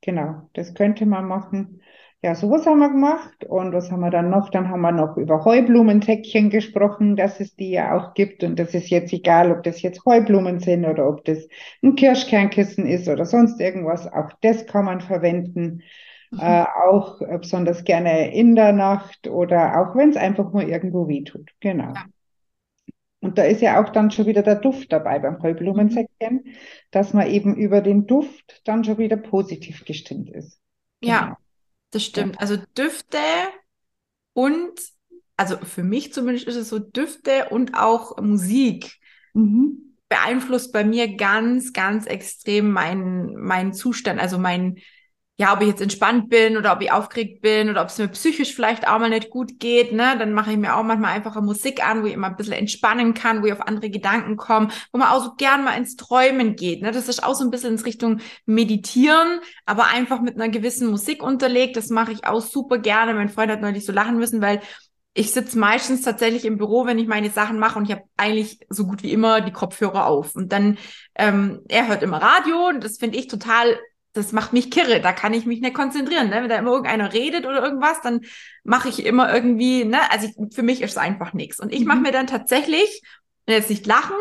[0.00, 1.82] genau, das könnte man machen.
[2.22, 3.44] Ja, sowas haben wir gemacht.
[3.44, 4.50] Und was haben wir dann noch?
[4.50, 8.44] Dann haben wir noch über Heublumensäckchen gesprochen, dass es die ja auch gibt.
[8.44, 11.48] Und das ist jetzt egal, ob das jetzt Heublumen sind oder ob das
[11.82, 14.06] ein Kirschkernkissen ist oder sonst irgendwas.
[14.06, 15.82] Auch das kann man verwenden.
[16.30, 16.38] Mhm.
[16.40, 21.08] Äh, auch äh, besonders gerne in der Nacht oder auch wenn es einfach nur irgendwo
[21.08, 21.50] weh tut.
[21.60, 21.94] Genau.
[21.94, 22.04] Ja.
[23.20, 26.44] Und da ist ja auch dann schon wieder der Duft dabei beim Heublumensäckchen,
[26.90, 30.58] dass man eben über den Duft dann schon wieder positiv gestimmt ist.
[31.00, 31.12] Genau.
[31.12, 31.38] Ja,
[31.90, 32.36] das stimmt.
[32.36, 32.40] Ja.
[32.40, 33.18] Also Düfte
[34.32, 34.72] und,
[35.36, 38.98] also für mich zumindest ist es so, Düfte und auch Musik
[39.34, 39.96] mhm.
[40.08, 44.78] beeinflusst bei mir ganz, ganz extrem meinen, meinen Zustand, also mein,
[45.40, 48.08] ja, ob ich jetzt entspannt bin oder ob ich aufgeregt bin oder ob es mir
[48.08, 51.40] psychisch vielleicht auch mal nicht gut geht, ne, dann mache ich mir auch manchmal einfache
[51.40, 54.68] Musik an, wo ich immer ein bisschen entspannen kann, wo ich auf andere Gedanken komme,
[54.92, 57.50] wo man auch so gern mal ins Träumen geht, ne, das ist auch so ein
[57.50, 62.42] bisschen in Richtung Meditieren, aber einfach mit einer gewissen Musik unterlegt, das mache ich auch
[62.42, 63.14] super gerne.
[63.14, 64.60] Mein Freund hat neulich so lachen müssen, weil
[65.14, 68.60] ich sitze meistens tatsächlich im Büro, wenn ich meine Sachen mache und ich habe eigentlich
[68.68, 70.36] so gut wie immer die Kopfhörer auf.
[70.36, 70.76] Und dann,
[71.14, 73.78] ähm, er hört immer Radio und das finde ich total,
[74.12, 75.00] das macht mich kirre.
[75.00, 76.28] Da kann ich mich nicht konzentrieren.
[76.30, 76.36] Ne?
[76.42, 78.22] Wenn da immer irgendeiner redet oder irgendwas, dann
[78.64, 81.60] mache ich immer irgendwie, ne, also ich, für mich ist es einfach nichts.
[81.60, 82.02] Und ich mache Mhm.
[82.04, 83.02] mir dann tatsächlich,
[83.46, 84.16] jetzt nicht lachen,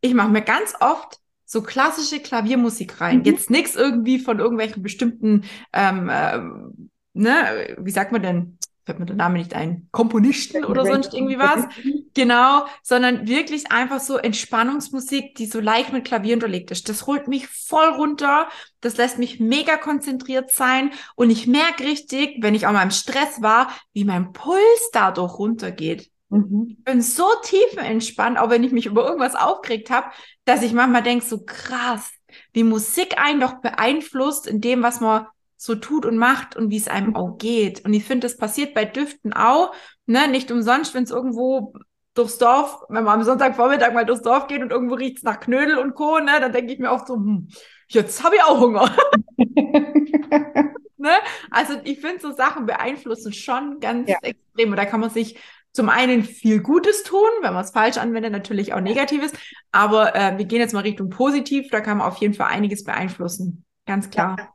[0.00, 3.18] ich mache mir ganz oft so klassische Klaviermusik rein.
[3.18, 3.24] Mhm.
[3.24, 8.58] Jetzt nichts irgendwie von irgendwelchen bestimmten, ähm, ähm, ne, wie sagt man denn?
[8.84, 9.88] Fällt mir der Name nicht ein.
[9.92, 11.66] Komponisten oder sonst irgendwie was.
[12.14, 16.88] Genau, sondern wirklich einfach so Entspannungsmusik, die so leicht mit Klavier unterlegt ist.
[16.88, 18.48] Das holt mich voll runter,
[18.80, 22.90] das lässt mich mega konzentriert sein und ich merke richtig, wenn ich auch mal im
[22.90, 26.10] Stress war, wie mein Puls dadurch runtergeht.
[26.28, 26.66] Mhm.
[26.70, 30.08] Ich bin so tiefenentspannt, auch wenn ich mich über irgendwas aufgeregt habe,
[30.44, 32.10] dass ich manchmal denke, so krass,
[32.52, 35.26] wie Musik einen doch beeinflusst in dem, was man
[35.62, 37.84] so tut und macht und wie es einem auch geht.
[37.84, 39.72] Und ich finde, das passiert bei Düften auch,
[40.06, 41.74] ne, nicht umsonst, wenn es irgendwo
[42.14, 45.78] durchs Dorf, wenn man am Sonntagvormittag mal durchs Dorf geht und irgendwo riecht's nach Knödel
[45.78, 47.48] und Co., ne, dann denke ich mir oft so, hm,
[47.88, 48.90] jetzt habe ich auch Hunger.
[50.98, 51.10] ne?
[51.50, 54.18] Also ich finde, so Sachen beeinflussen schon ganz Ja.
[54.22, 54.70] extrem.
[54.70, 55.38] Und da kann man sich
[55.72, 59.32] zum einen viel Gutes tun, wenn man es falsch anwendet, natürlich auch Negatives.
[59.70, 62.84] Aber äh, wir gehen jetzt mal Richtung positiv, da kann man auf jeden Fall einiges
[62.84, 63.64] beeinflussen.
[63.86, 64.36] Ganz klar.
[64.36, 64.50] Finde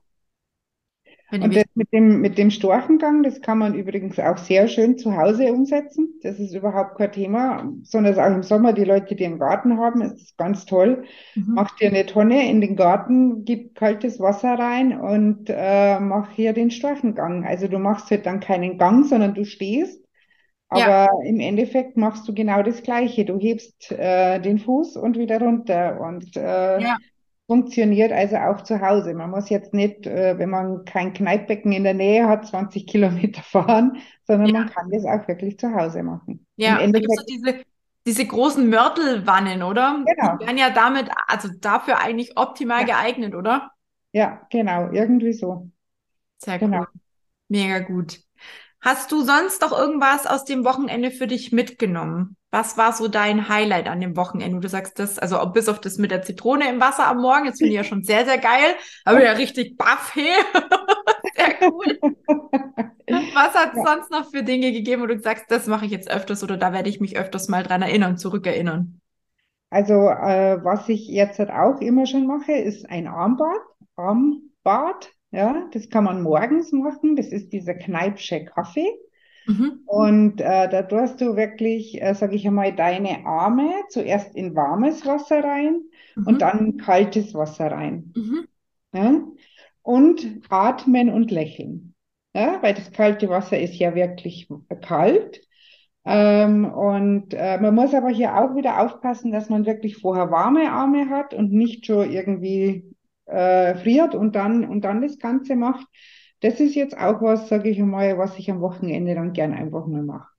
[1.29, 5.17] Und das mit dem, mit dem Storchengang, das kann man übrigens auch sehr schön zu
[5.17, 6.19] Hause umsetzen.
[6.21, 10.01] Das ist überhaupt kein Thema, sondern auch im Sommer, die Leute, die einen Garten haben,
[10.01, 11.03] ist ganz toll.
[11.35, 11.53] Mhm.
[11.53, 16.53] Mach dir eine Tonne in den Garten, gib kaltes Wasser rein und äh, mach hier
[16.53, 17.45] den Storchengang.
[17.45, 20.01] Also du machst halt dann keinen Gang, sondern du stehst.
[20.71, 21.07] Ja.
[21.07, 23.25] Aber im Endeffekt machst du genau das Gleiche.
[23.25, 26.97] Du hebst äh, den Fuß und wieder runter und äh, Ja.
[27.47, 29.13] Funktioniert also auch zu Hause.
[29.13, 33.41] Man muss jetzt nicht, äh, wenn man kein Kneippbecken in der Nähe hat, 20 Kilometer
[33.43, 34.53] fahren, sondern Ja.
[34.53, 36.45] man kann das auch wirklich zu Hause machen.
[36.55, 37.63] Ja, da gibt so diese,
[38.05, 40.05] diese großen Mörtelwannen, oder?
[40.05, 40.37] genau.
[40.39, 43.71] Die werden ja damit, also dafür eigentlich optimal Ja, geeignet, oder?
[44.11, 45.71] ja, genau, irgendwie so.
[46.39, 46.85] Sehr Genau.
[46.85, 46.87] cool.
[47.49, 48.21] Mega gut.
[48.81, 52.36] Hast du sonst noch irgendwas aus dem Wochenende für dich mitgenommen?
[52.49, 54.59] Was war so dein Highlight an dem Wochenende?
[54.61, 57.57] Du sagst das, also bis auf das mit der Zitrone im Wasser am Morgen, das
[57.57, 58.75] finde ich ja schon sehr, sehr geil.
[59.03, 60.31] Aber ja richtig baff, hey.
[61.35, 61.99] Sehr cool.
[63.33, 63.83] Was hat es Ja.
[63.83, 66.73] sonst noch für Dinge gegeben, wo du sagst, das mache ich jetzt öfters oder da
[66.73, 68.99] werde ich mich öfters mal dran erinnern, zurückerinnern?
[69.69, 73.59] Also, äh, was ich jetzt halt auch immer schon mache, ist ein Armbad.
[73.95, 77.15] Armbad, ja, das kann man morgens machen.
[77.15, 78.87] Das ist dieser Kneipsche Kaffee.
[79.47, 79.79] Mhm.
[79.85, 85.05] Und äh, da tust du wirklich, äh, sage ich einmal, deine Arme zuerst in warmes
[85.05, 85.81] Wasser rein
[86.25, 86.39] und Mhm.
[86.41, 88.13] dann in kaltes Wasser rein.
[88.15, 88.47] Mhm.
[88.93, 89.21] Ja?
[89.81, 91.93] Und atmen und lächeln.
[92.35, 92.61] Ja?
[92.61, 94.49] Weil das kalte Wasser ist ja wirklich
[94.81, 95.41] kalt.
[96.05, 100.71] Ähm, und äh, man muss aber hier auch wieder aufpassen, dass man wirklich vorher warme
[100.71, 105.85] Arme hat und nicht schon irgendwie äh, friert und dann, und dann das Ganze macht.
[106.41, 109.87] Das ist jetzt auch was, sage ich einmal, was ich am Wochenende dann gern einfach
[109.87, 110.29] nur mache.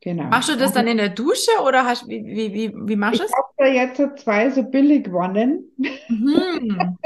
[0.00, 0.30] Genau.
[0.30, 3.20] Machst du das dann in der Dusche oder hast, wie, wie, wie, wie machst Ich
[3.20, 3.36] du es?
[3.36, 5.70] habe da jetzt zwei so Billigwannen
[6.08, 6.98] Mhm.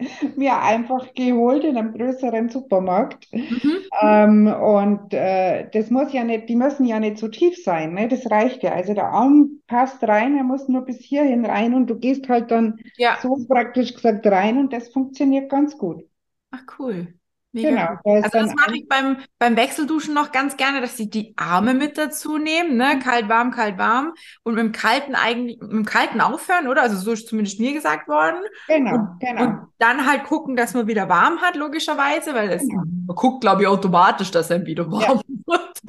[0.36, 3.28] mir einfach geholt in einem größeren Supermarkt.
[3.48, 3.88] Mhm.
[4.02, 8.08] Ähm, und äh, das muss ja nicht, die müssen ja nicht so tief sein, ne?
[8.08, 8.72] Das reicht ja.
[8.72, 12.50] Also der Arm passt rein, er muss nur bis hierhin rein und du gehst halt
[12.50, 16.04] dann Ja, so praktisch gesagt rein und das funktioniert ganz gut.
[16.50, 17.18] ach cool.
[17.54, 21.08] Mega Genau, da Also das mache ich beim, beim Wechselduschen noch ganz gerne, dass ich
[21.08, 22.98] die Arme mit dazu nehme, ne?
[22.98, 24.12] Kalt, warm, kalt, warm.
[24.42, 26.82] Und mit dem Kalten eigentlich, mit dem Kalten aufhören, oder?
[26.82, 28.42] Also so ist zumindest mir gesagt worden.
[28.66, 32.62] genau, Und, genau, und dann halt gucken, dass man wieder warm hat, logischerweise, weil es,
[32.62, 32.82] genau.
[33.06, 34.90] man guckt, glaube ich, automatisch, dass er wieder Ja.
[35.08, 35.80] warm wird.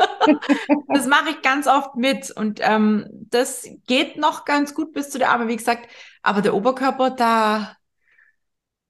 [0.94, 2.32] Das mache ich ganz oft mit.
[2.32, 5.88] Und ähm, das geht noch ganz gut bis zu der Arme, wie gesagt.
[6.22, 7.76] Aber der Oberkörper, da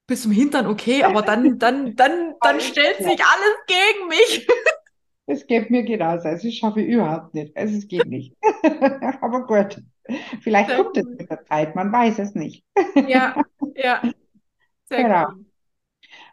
[0.06, 4.46] bis zum Hintern okay, aber dann, dann, dann, dann stellt sich alles gegen mich.
[5.26, 6.28] Das geht mir genauso.
[6.28, 7.56] Also das schaffe ich überhaupt nicht.
[7.56, 8.36] Also es geht nicht.
[9.20, 9.82] Aber gut.
[10.40, 12.64] Vielleicht Sehr kommt es mit der Zeit, man weiß es nicht.
[13.04, 13.40] Ja,
[13.74, 14.10] ja,
[14.84, 15.26] sehr Genau.
[15.26, 15.46] cool.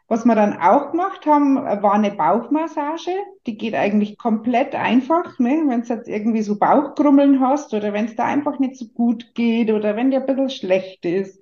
[0.08, 3.10] Was wir dann auch gemacht haben, war eine Bauchmassage.
[3.46, 5.64] Die geht eigentlich komplett einfach, ne?
[5.66, 9.34] Wenn du jetzt irgendwie so Bauchgrummeln hast oder wenn es da einfach nicht so gut
[9.34, 11.40] geht oder wenn dir ein bisschen schlecht ist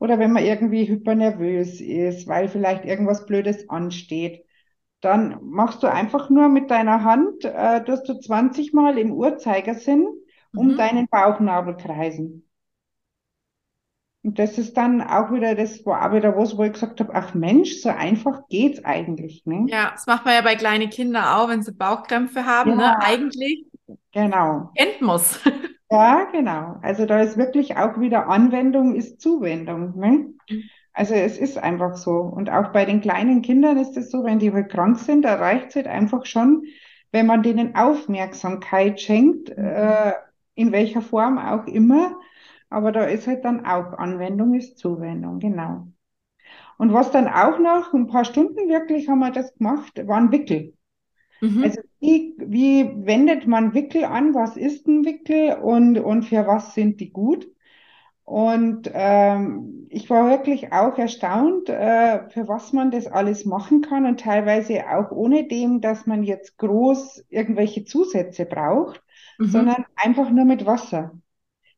[0.00, 4.46] oder wenn man irgendwie hypernervös ist, weil vielleicht irgendwas Blödes ansteht,
[5.02, 10.08] dann machst du einfach nur mit deiner Hand, äh, tust du 20 Mal im Uhrzeigersinn
[10.54, 10.76] um Mhm.
[10.76, 12.48] deinen Bauchnabel kreisen.
[14.22, 17.14] Und das ist dann auch wieder, das war auch wieder was, wo ich gesagt habe,
[17.14, 19.72] ach Mensch, so einfach geht's eigentlich, ne?
[19.72, 22.92] Ja, das macht man ja bei kleinen Kindern auch, wenn sie Bauchkrämpfe haben, ne?
[22.92, 23.66] Ja, Eigentlich
[24.12, 24.76] genau.
[24.76, 25.38] Kennt muss.
[25.90, 26.78] Ja, genau.
[26.82, 29.98] Also da ist wirklich auch wieder Anwendung ist Zuwendung.
[29.98, 30.32] Ne?
[30.92, 32.12] Also es ist einfach so.
[32.12, 35.36] Und auch bei den kleinen Kindern ist es so, wenn die halt krank sind, da
[35.36, 36.64] reicht es halt einfach schon,
[37.12, 40.12] wenn man denen Aufmerksamkeit schenkt, äh,
[40.54, 42.18] in welcher Form auch immer.
[42.70, 45.88] Aber da ist halt dann auch Anwendung ist Zuwendung, genau.
[46.78, 50.74] Und was dann auch noch, ein paar Stunden wirklich haben wir das gemacht, waren Wickel.
[51.40, 51.62] Mhm.
[51.62, 54.34] Also wie, wie wendet man Wickel an?
[54.34, 57.48] Was ist ein Wickel und, und für was sind die gut?
[58.24, 64.06] Und ähm, ich war wirklich auch erstaunt, äh, für was man das alles machen kann
[64.06, 69.02] und teilweise auch ohne dem, dass man jetzt groß irgendwelche Zusätze braucht,
[69.38, 69.70] Mhm.
[69.70, 71.12] sondern einfach nur mit Wasser.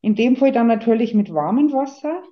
[0.01, 2.23] In dem Fall dann natürlich mit warmem Wasser.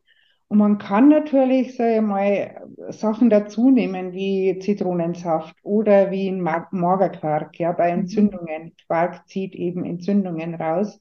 [0.52, 6.42] Und man kann natürlich, sag ich mal, Sachen dazu nehmen wie Zitronensaft oder wie ein
[6.42, 8.00] Ma- Magerquark, ja, bei Mhm.
[8.02, 8.76] Entzündungen.
[8.86, 11.00] Quark zieht eben Entzündungen raus.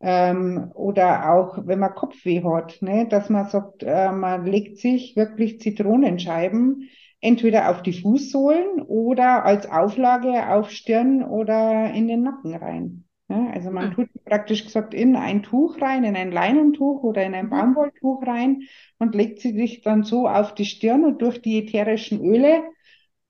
[0.00, 5.16] Ähm, oder auch, wenn man Kopfweh hat, ne, dass man sagt, äh, man legt sich
[5.16, 6.88] wirklich Zitronenscheiben
[7.20, 13.07] entweder auf die Fußsohlen oder als Auflage auf Stirn oder in den Nacken rein.
[13.28, 13.50] Ne?
[13.54, 13.92] Also man Mhm.
[13.92, 17.50] tut praktisch gesagt in ein Tuch rein, in ein Leinentuch oder in ein Mhm.
[17.50, 18.62] Baumwolltuch rein
[18.98, 22.62] und legt sie sich dann so auf die Stirn und durch die ätherischen Öle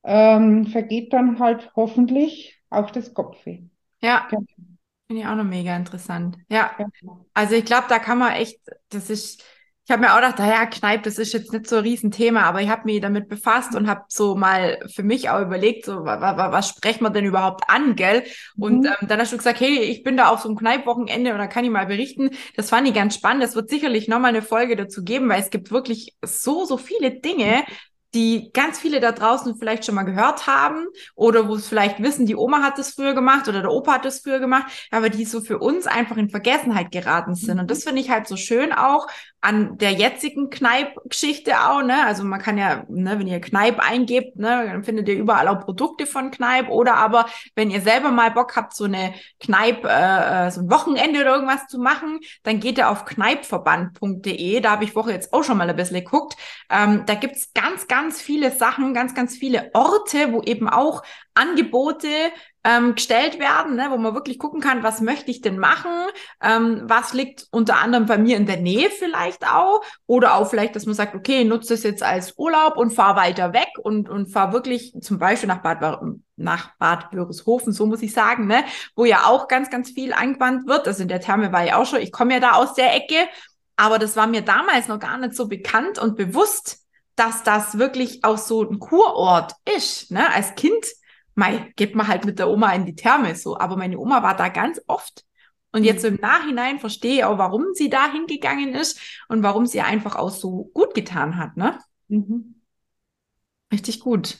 [0.04, 3.62] ähm, vergeht dann halt hoffentlich auch das Kopfweh.
[4.00, 4.46] Ja, Genau.
[5.08, 6.38] finde ich auch noch mega interessant.
[6.50, 7.26] Ja, Genau.
[7.34, 9.44] also ich glaube, da kann man echt, das ist,
[9.88, 12.61] ich habe mir auch gedacht, naja, Kneipp, das ist jetzt nicht so ein Riesenthema, aber
[12.61, 16.20] ich habe mich damit befasst und habe so mal für mich auch überlegt, so, wa,
[16.20, 18.22] wa, was sprechen wir denn überhaupt an, gell?
[18.59, 18.92] Und Mhm.
[19.01, 21.46] ähm, dann hast du gesagt, hey, ich bin da auf so einem Kneipp-Wochenende und da
[21.46, 22.31] kann ich mal berichten.
[22.55, 23.42] Das fand ich ganz spannend.
[23.42, 27.11] Es wird sicherlich nochmal eine Folge dazu geben, weil es gibt wirklich so, so viele
[27.20, 27.64] Dinge,
[28.14, 32.27] die ganz viele da draußen vielleicht schon mal gehört haben oder wo es vielleicht wissen,
[32.27, 35.25] die Oma hat das früher gemacht oder der Opa hat das früher gemacht, aber die
[35.25, 37.59] so für uns einfach in Vergessenheit geraten sind.
[37.61, 39.07] Und das finde ich halt so schön auch
[39.40, 42.05] an der jetzigen Kneipp-Geschichte auch, ne?
[42.05, 45.61] Also man kann ja, ne, wenn ihr Kneipp eingebt, ne, dann findet ihr überall auch
[45.61, 50.47] Produkte von Kneipp oder aber wenn ihr selber mal Bock habt, so eine Kneipp, äh,
[50.47, 54.61] äh, so ein Wochenende oder irgendwas zu machen, dann geht ihr auf kneipverband.de.
[54.61, 56.37] Da habe ich Woche jetzt auch schon mal ein bisschen geguckt.
[56.68, 61.02] Ähm, da gibt's ganz, ganz viele Sachen, ganz, ganz viele Orte, wo eben auch
[61.34, 62.08] Angebote
[62.64, 65.90] ähm, gestellt werden, ne, wo man wirklich gucken kann, was möchte ich denn machen,
[66.42, 69.82] ähm, was liegt unter anderem bei mir in der Nähe vielleicht auch?
[70.06, 73.52] Oder auch vielleicht, dass man sagt, okay, nutze das jetzt als Urlaub und fahr weiter
[73.52, 76.00] weg und, und fahr wirklich zum Beispiel nach Bad,
[76.37, 80.66] nach Bad Wörishofen, so muss ich sagen, ne, wo ja auch ganz, ganz viel angewandt
[80.66, 80.87] wird.
[80.87, 83.28] Also in der Therme war ich auch schon, ich komme ja da aus der Ecke,
[83.76, 86.80] aber das war mir damals noch gar nicht so bekannt und bewusst,
[87.18, 90.11] dass das wirklich auch so ein Kurort ist.
[90.11, 90.33] Ne?
[90.33, 90.85] Als Kind
[91.35, 93.59] mei, geht man halt mit der Oma in die Therme so.
[93.59, 95.24] Aber meine Oma war da ganz oft.
[95.72, 99.66] Und jetzt so im Nachhinein verstehe ich auch, warum sie da hingegangen ist und warum
[99.66, 101.78] sie einfach auch so gut getan hat, ne?
[102.09, 102.54] Mhm.
[103.72, 104.38] Richtig gut.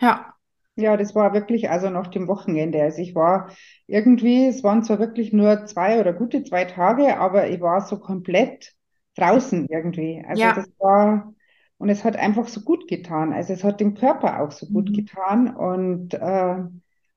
[0.00, 0.34] Ja.
[0.76, 2.82] Ja, das war wirklich also nach dem Wochenende.
[2.82, 3.50] Also ich war
[3.86, 7.98] irgendwie, es waren zwar wirklich nur zwei oder gute zwei Tage, aber ich war so
[7.98, 8.72] komplett
[9.16, 10.24] draußen irgendwie.
[10.26, 10.52] Also Ja.
[10.52, 11.34] das war,
[11.80, 13.34] und es hat einfach so gut getan.
[13.34, 14.94] Also es hat dem Körper auch so gut Mhm.
[14.94, 15.56] getan.
[15.56, 16.56] Und äh,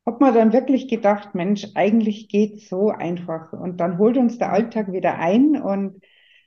[0.06, 3.54] hab mir dann wirklich gedacht, Mensch, eigentlich geht's so einfach.
[3.54, 5.62] Und dann holt uns der Alltag wieder ein.
[5.62, 6.02] Und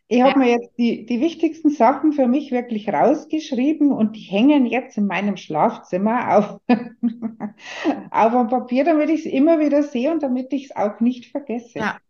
[0.09, 0.41] ich habe Ja.
[0.41, 5.07] mir jetzt die, die wichtigsten Sachen für mich wirklich rausgeschrieben und die hängen jetzt in
[5.07, 6.61] meinem Schlafzimmer auf,
[8.11, 11.27] auf einem Papier, damit ich es immer wieder sehe und damit ich es auch nicht
[11.31, 11.79] vergesse.
[11.79, 12.01] Ja.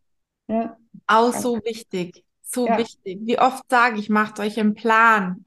[0.49, 2.25] Ja, Auch so wichtig.
[2.43, 2.77] So Ja.
[2.77, 3.19] wichtig.
[3.23, 5.45] Wie oft sage ich, macht euch einen Plan.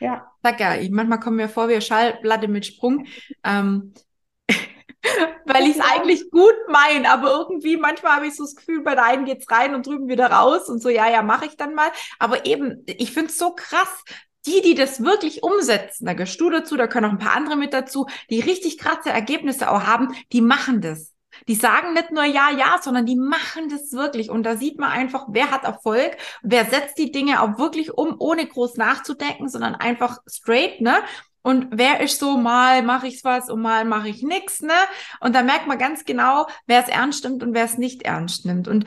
[0.00, 3.06] Ja, Sag ja, ich, manchmal kommen mir vor wie eine Schallplatte mit Sprung.
[3.44, 3.92] Ähm,
[5.44, 8.94] weil ich es eigentlich gut meine, aber irgendwie manchmal habe ich so das Gefühl, bei
[8.94, 11.74] der einen geht's rein und drüben wieder raus und so, ja, ja, mache ich dann
[11.74, 11.90] mal.
[12.18, 14.04] Aber eben, ich finde es so krass,
[14.46, 17.56] die, die das wirklich umsetzen, da gehörst du dazu, da können auch ein paar andere
[17.56, 21.12] mit dazu, die richtig krasse Ergebnisse auch haben, die machen das.
[21.48, 24.30] Die sagen nicht nur ja, ja, sondern die machen das wirklich.
[24.30, 28.16] Und da sieht man einfach, wer hat Erfolg, wer setzt die Dinge auch wirklich um,
[28.18, 31.02] ohne groß nachzudenken, sondern einfach straight, ne?
[31.42, 34.74] Und wer ist so, mal mache ich was und mal mache ich nix, ne?
[35.20, 38.44] Und da merkt man ganz genau, wer es ernst nimmt und wer es nicht ernst
[38.44, 38.68] nimmt.
[38.68, 38.84] Und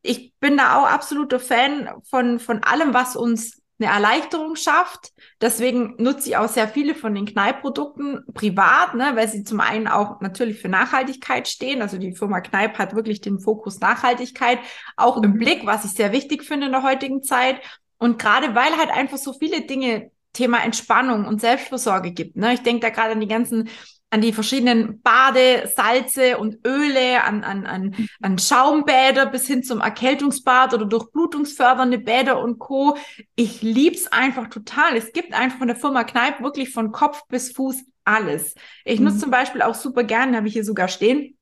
[0.00, 5.12] ich bin da auch absoluter Fan von, von allem, was uns eine Erleichterung schafft.
[5.40, 9.88] Deswegen nutze ich auch sehr viele von den Kneipp-Produkten privat, ne, weil sie zum einen
[9.88, 11.82] auch natürlich für Nachhaltigkeit stehen.
[11.82, 14.58] Also die Firma Kneipp hat wirklich den Fokus Nachhaltigkeit
[14.96, 15.38] auch im Mhm.
[15.38, 17.60] Blick, was ich sehr wichtig finde in der heutigen Zeit.
[17.98, 22.36] Und gerade weil halt einfach so viele Dinge Thema Entspannung und Selbstversorge gibt.
[22.36, 22.54] Ne?
[22.54, 23.68] Ich denke da gerade an die ganzen
[24.12, 29.80] an die verschiedenen Bade, Salze und Öle, an, an, an, an Schaumbäder bis hin zum
[29.80, 32.98] Erkältungsbad oder durchblutungsfördernde Bäder und Co.
[33.36, 34.96] Ich lieb's einfach total.
[34.96, 38.54] Es gibt einfach von der Firma Kneipp wirklich von Kopf bis Fuß alles.
[38.84, 39.20] Ich nutze mhm.
[39.20, 41.38] zum Beispiel auch super gerne, habe ich hier sogar stehen,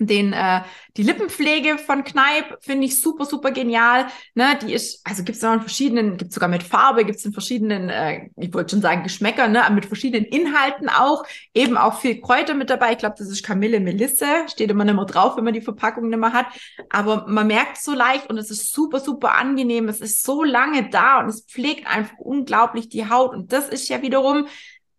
[0.00, 0.62] den äh,
[0.96, 4.58] die Lippenpflege von Kneipp finde ich super super genial ne?
[4.60, 7.88] Die ist also gibt es in verschiedenen gibt sogar mit Farbe gibt es in verschiedenen
[7.88, 9.62] äh, ich wollte schon sagen Geschmäcker ne?
[9.72, 11.24] Mit verschiedenen Inhalten auch.
[11.54, 12.92] Eben auch viel Kräuter mit dabei.
[12.92, 14.26] Ich glaube das ist Kamille Melisse.
[14.48, 16.46] Steht immer nicht mehr drauf wenn man die Verpackung nicht mehr hat.
[16.90, 19.88] Aber man merkt so leicht und es ist super super angenehm.
[19.88, 23.32] Es ist so lange da und es pflegt einfach unglaublich die Haut.
[23.32, 24.48] Und das ist ja wiederum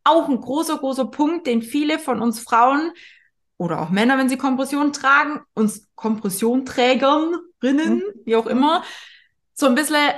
[0.06, 2.92] auch ein großer großer Punkt den viele von uns Frauen
[3.58, 8.04] oder auch Männer, wenn sie Kompression tragen, uns Kompressionträgerinnen, mhm.
[8.26, 8.84] wie auch immer,
[9.54, 10.12] so ein bisschen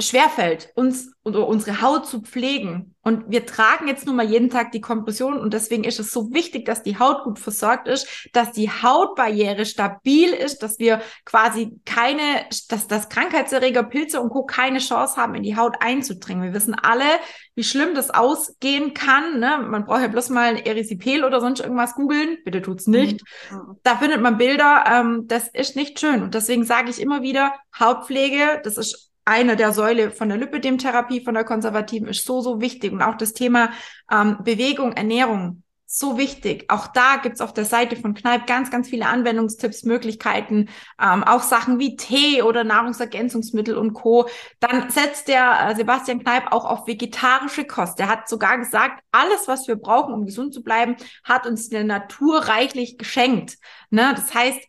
[0.00, 2.94] schwerfällt, uns oder unsere Haut zu pflegen.
[3.02, 6.32] Und wir tragen jetzt nun mal jeden Tag die Kompression und deswegen ist es so
[6.32, 11.80] wichtig, dass die Haut gut versorgt ist, dass die Hautbarriere stabil ist, dass wir quasi
[11.84, 14.44] keine, dass das Krankheitserreger, Pilze und Co.
[14.44, 16.44] keine Chance haben, in die Haut einzudringen.
[16.44, 17.06] Wir wissen alle,
[17.54, 19.40] wie schlimm das ausgehen kann.
[19.40, 19.58] Ne?
[19.68, 22.38] Man braucht ja bloß mal ein Erisipel oder sonst irgendwas googeln.
[22.44, 23.22] Bitte tut's nicht.
[23.50, 23.78] Mhm.
[23.82, 24.84] Da findet man Bilder.
[24.86, 26.22] Ähm, das ist nicht schön.
[26.22, 31.22] Und deswegen sage ich immer wieder, Hautpflege, das ist eine der Säule von der Lipödem-Therapie,
[31.22, 32.92] von der konservativen, ist so, so wichtig.
[32.92, 33.70] Und auch das Thema
[34.10, 36.66] ähm, Bewegung, Ernährung, so wichtig.
[36.68, 40.68] Auch da gibt's auf der Seite von Kneipp ganz, ganz viele Anwendungstipps, Möglichkeiten,
[41.02, 44.28] ähm, auch Sachen wie Tee oder Nahrungsergänzungsmittel und Co.
[44.60, 47.98] Dann setzt der äh, Sebastian Kneipp auch auf vegetarische Kost.
[47.98, 51.84] Der hat sogar gesagt, alles, was wir brauchen, um gesund zu bleiben, hat uns der
[51.84, 53.56] Natur reichlich geschenkt.
[53.88, 54.12] Ne?
[54.14, 54.60] Das heißt,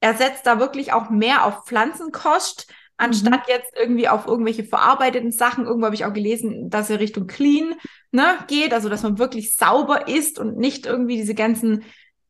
[0.00, 2.66] er setzt da wirklich auch mehr auf Pflanzenkost
[2.96, 3.54] anstatt mhm.
[3.54, 5.66] jetzt irgendwie auf irgendwelche verarbeiteten Sachen.
[5.66, 7.74] Irgendwo habe ich auch gelesen, dass er Richtung Clean
[8.10, 11.84] ne, geht, also dass man wirklich sauber ist und nicht irgendwie diese ganzen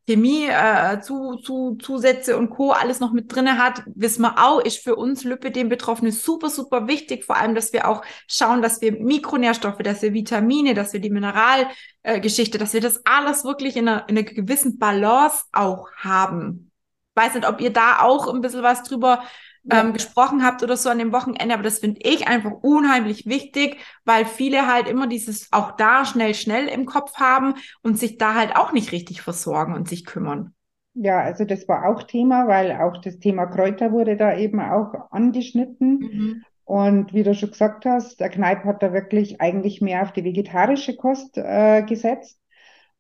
[0.09, 2.71] Chemie, äh, zu, zu, Zusätze und Co.
[2.71, 6.87] alles noch mit drinne hat, wissen wir auch, ist für uns Lipidem Betroffene super, super
[6.87, 7.25] wichtig.
[7.25, 11.11] Vor allem, dass wir auch schauen, dass wir Mikronährstoffe, dass wir Vitamine, dass wir die
[11.11, 16.71] Mineralgeschichte, äh, dass wir das alles wirklich in einer, in einer gewissen Balance auch haben.
[17.17, 19.25] weiß nicht, ob ihr da auch ein bisschen was drüber
[19.71, 23.79] ähm, gesprochen habt oder so an dem Wochenende, aber das finde ich einfach unheimlich wichtig,
[24.05, 28.35] weil viele halt immer dieses auch da schnell, schnell im Kopf haben und sich da
[28.35, 30.55] halt auch nicht richtig versorgen und sich kümmern.
[30.95, 35.11] Ja, also das war auch Thema, weil auch das Thema Kräuter wurde da eben auch
[35.11, 35.99] angeschnitten.
[35.99, 36.45] Mhm.
[36.65, 40.25] Und wie du schon gesagt hast, der Kneipp hat da wirklich eigentlich mehr auf die
[40.25, 42.41] vegetarische Kost äh, gesetzt.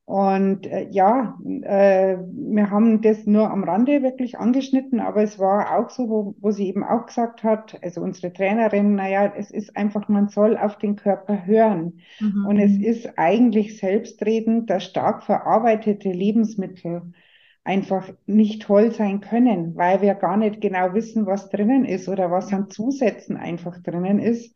[0.07, 5.77] Und äh, ja, äh, wir haben das nur am Rande wirklich angeschnitten, aber es war
[5.77, 9.77] auch so, wo, wo sie eben auch gesagt hat, also unsere Trainerin, naja, es ist
[9.77, 11.99] einfach, man soll auf den Körper hören.
[12.21, 12.47] Mhm.
[12.47, 17.03] Und es ist eigentlich selbstredend, dass stark verarbeitete Lebensmittel
[17.65, 22.31] einfach nicht toll sein können, weil wir gar nicht genau wissen, was drinnen ist oder
[22.31, 24.55] was an Zusätzen einfach drinnen ist.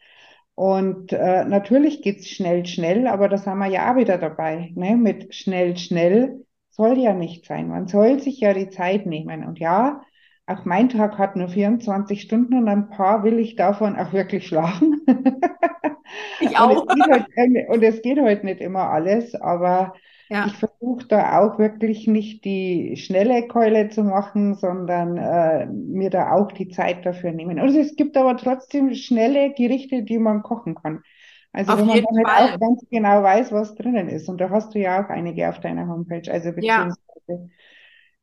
[0.61, 4.73] Und äh, natürlich geht's schnell, schnell, aber da sind wir ja auch wieder dabei.
[4.75, 4.95] Ne?
[4.95, 7.69] Mit schnell, schnell soll ja nicht sein.
[7.69, 9.43] Man soll sich ja die Zeit nehmen.
[9.43, 10.03] Und ja,
[10.45, 14.47] auch mein Tag hat nur 24 Stunden und ein paar will ich davon auch wirklich
[14.47, 15.01] schlafen.
[16.41, 16.83] Ich auch.
[16.87, 19.95] und, es halt, und es geht halt nicht immer alles, aber
[20.31, 20.47] ja.
[20.47, 26.33] Ich versuche da auch wirklich nicht die schnelle Keule zu machen, sondern äh, mir da
[26.33, 27.59] auch die Zeit dafür nehmen.
[27.59, 31.03] Also es gibt aber trotzdem schnelle Gerichte, die man kochen kann.
[31.53, 34.29] Also auf wo man dann halt auch ganz genau weiß, was drinnen ist.
[34.29, 36.31] Und da hast du ja auch einige auf deiner Homepage.
[36.31, 37.39] Also beziehungsweise ja.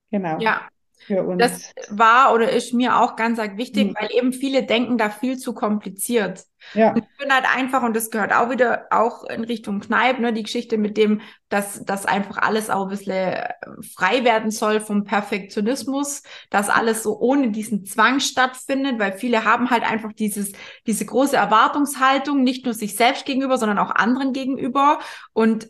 [0.10, 0.40] genau.
[0.40, 0.62] Ja,
[1.06, 1.40] für uns.
[1.40, 3.96] Das war oder ist mir auch ganz wichtig, mhm.
[4.00, 6.44] weil eben viele denken da viel zu kompliziert.
[6.74, 6.92] Ja.
[6.92, 10.34] Und ich bin halt einfach, und das gehört auch wieder auch in Richtung Kneipp, ne,
[10.34, 13.54] die Geschichte mit dem, dass das einfach alles auch ein bisschen äh,
[13.96, 19.70] frei werden soll vom Perfektionismus, dass alles so ohne diesen Zwang stattfindet, weil viele haben
[19.70, 20.52] halt einfach dieses,
[20.88, 25.00] diese große Erwartungshaltung, nicht nur sich selbst gegenüber, sondern auch anderen gegenüber.
[25.34, 25.70] Und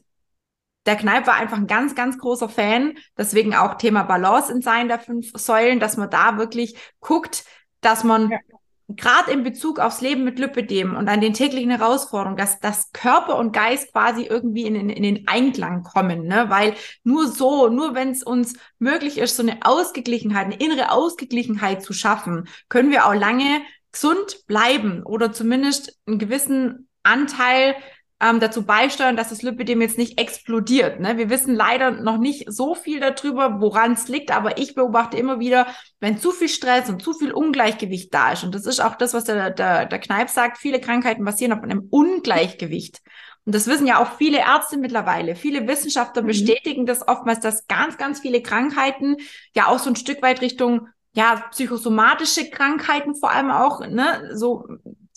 [0.88, 2.96] der Kneipp war einfach ein ganz, ganz großer Fan.
[3.18, 7.44] Deswegen auch Thema Balance in seinen der fünf Säulen, dass man da wirklich guckt,
[7.82, 8.40] dass man ja.
[8.88, 13.38] gerade in Bezug aufs Leben mit Lipidem und an den täglichen Herausforderungen, dass das Körper
[13.38, 16.46] und Geist quasi irgendwie in, in, in den Einklang kommen, ne?
[16.50, 16.74] Weil
[17.04, 21.92] nur so, nur wenn es uns möglich ist, so eine Ausgeglichenheit, eine innere Ausgeglichenheit zu
[21.92, 23.62] schaffen, können wir auch lange
[23.92, 27.76] gesund bleiben oder zumindest einen gewissen Anteil
[28.20, 31.00] ähm, dazu beisteuern, dass das Lipidem jetzt nicht explodiert.
[31.00, 31.18] Ne?
[31.18, 35.40] Wir wissen leider noch nicht so viel darüber, woran es liegt, aber ich beobachte immer
[35.40, 35.68] wieder,
[36.00, 39.14] wenn zu viel Stress und zu viel Ungleichgewicht da ist, und das ist auch das,
[39.14, 43.02] was der, der, der Kneip sagt, viele Krankheiten basieren auf einem Ungleichgewicht.
[43.46, 45.36] Und das wissen ja auch viele Ärzte mittlerweile.
[45.36, 46.28] Viele Wissenschaftler mhm.
[46.28, 49.16] bestätigen das oftmals, dass ganz, ganz viele Krankheiten
[49.56, 54.68] ja auch so ein Stück weit Richtung ja, psychosomatische Krankheiten vor allem auch, ne, so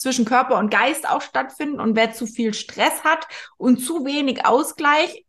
[0.01, 1.79] zwischen Körper und Geist auch stattfinden.
[1.79, 3.27] Und wer zu viel Stress hat
[3.57, 5.25] und zu wenig Ausgleich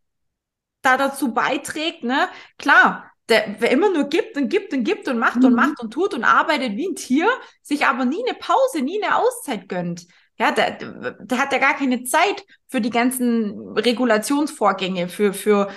[0.81, 5.19] da dazu beiträgt, ne, klar, der, wer immer nur gibt und gibt und gibt und
[5.19, 5.45] macht mhm.
[5.45, 7.29] und macht und tut und arbeitet wie ein Tier,
[7.63, 10.07] sich aber nie eine Pause, nie eine Auszeit gönnt.
[10.39, 10.73] Ja, der,
[11.21, 15.71] der hat ja gar keine Zeit für die ganzen Regulationsvorgänge, für, für,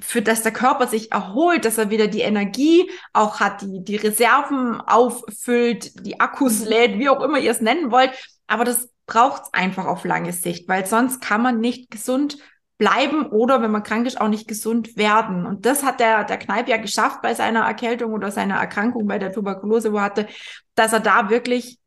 [0.00, 3.96] für das der Körper sich erholt, dass er wieder die Energie auch hat, die, die
[3.96, 6.68] Reserven auffüllt, die Akkus mhm.
[6.68, 8.12] lädt, wie auch immer ihr es nennen wollt.
[8.46, 12.38] Aber das braucht es einfach auf lange Sicht, weil sonst kann man nicht gesund
[12.78, 15.46] bleiben oder wenn man krank ist, auch nicht gesund werden.
[15.46, 19.18] Und das hat der, der Kneip ja geschafft bei seiner Erkältung oder seiner Erkrankung bei
[19.18, 20.26] der Tuberkulose, wo er hatte,
[20.74, 21.78] dass er da wirklich,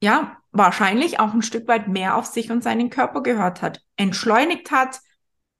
[0.00, 4.70] ja, wahrscheinlich auch ein Stück weit mehr auf sich und seinen Körper gehört hat, entschleunigt
[4.70, 5.00] hat,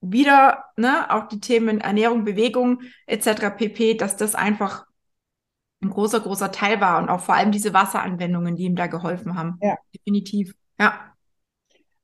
[0.01, 3.49] wieder, ne, auch die Themen Ernährung, Bewegung etc.
[3.57, 4.85] pp, dass das einfach
[5.81, 9.35] ein großer, großer Teil war und auch vor allem diese Wasseranwendungen, die ihm da geholfen
[9.37, 9.57] haben.
[9.61, 9.75] Ja.
[9.93, 10.53] Definitiv.
[10.79, 10.93] Ja.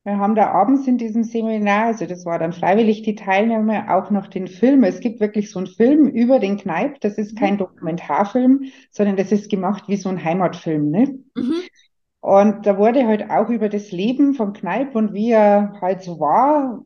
[0.05, 4.11] Wir haben da abends in diesem Seminar, also das war dann freiwillig die Teilnahme, auch
[4.11, 4.83] noch den Film.
[4.83, 6.99] Es gibt wirklich so einen Film über den Kneipp.
[6.99, 7.59] Das ist kein mhm.
[7.59, 10.89] Dokumentarfilm, sondern das ist gemacht wie so ein Heimatfilm.
[10.89, 11.19] Ne?
[11.35, 11.53] Mhm.
[12.19, 16.19] Und da wurde halt auch über das Leben von Kneipp und wie er halt so
[16.19, 16.83] war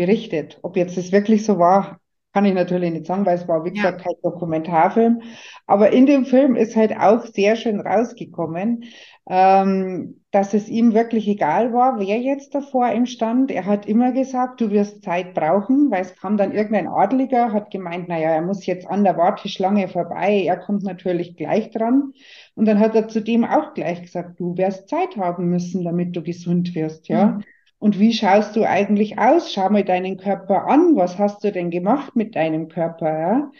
[0.00, 0.58] berichtet.
[0.62, 2.00] Ob jetzt das wirklich so war,
[2.32, 4.04] kann ich natürlich nicht sagen, weil es war, wie gesagt, ja.
[4.04, 5.20] kein Dokumentarfilm.
[5.66, 8.84] Aber in dem Film ist halt auch sehr schön rausgekommen,
[9.28, 13.50] ähm, dass es ihm wirklich egal war, wer jetzt davor ihm stand.
[13.50, 17.70] Er hat immer gesagt, du wirst Zeit brauchen, weil es kam dann irgendein Adliger, hat
[17.70, 22.12] gemeint, naja, er muss jetzt an der Warteschlange vorbei, er kommt natürlich gleich dran.
[22.54, 26.16] Und dann hat er zu dem auch gleich gesagt, du wirst Zeit haben müssen, damit
[26.16, 27.26] du gesund wirst, ja.
[27.26, 27.44] Mhm.
[27.80, 29.52] Und wie schaust du eigentlich aus?
[29.52, 30.94] Schau mal deinen Körper an.
[30.96, 33.18] Was hast du denn gemacht mit deinem Körper?
[33.18, 33.50] Ja?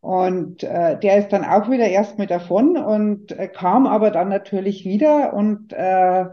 [0.00, 4.84] Und äh, der ist dann auch wieder erstmal davon und äh, kam aber dann natürlich
[4.84, 6.26] wieder und äh,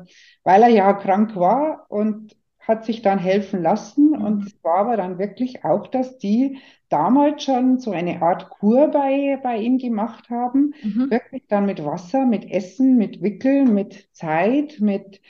[0.44, 4.12] weil er ja krank war und hat sich dann helfen lassen.
[4.12, 4.26] Mhm.
[4.26, 6.58] Und es war aber dann wirklich auch, dass die
[6.90, 10.74] damals schon so eine Art Kur bei, bei ihm gemacht haben.
[10.82, 11.12] Mhm.
[11.12, 15.22] Wirklich dann mit Wasser, mit Essen, mit Wickeln, mit Zeit, mit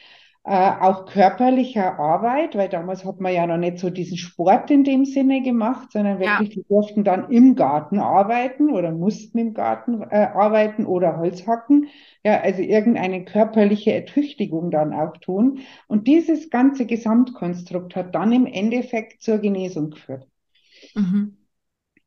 [0.50, 4.86] äh, auch körperlicher Arbeit, weil damals hat man ja noch nicht so diesen Sport in
[4.86, 6.56] dem Sinne gemacht, sondern wirklich, ja.
[6.56, 11.90] die durften dann im Garten arbeiten oder mussten im Garten äh, arbeiten oder Holz hacken.
[12.24, 15.60] Ja, also irgendeine körperliche Ertüchtigung dann auch tun.
[15.88, 20.30] Und dieses ganze Gesamtkonstrukt hat dann im Endeffekt zur Genesung geführt.
[20.96, 21.36] Mhm.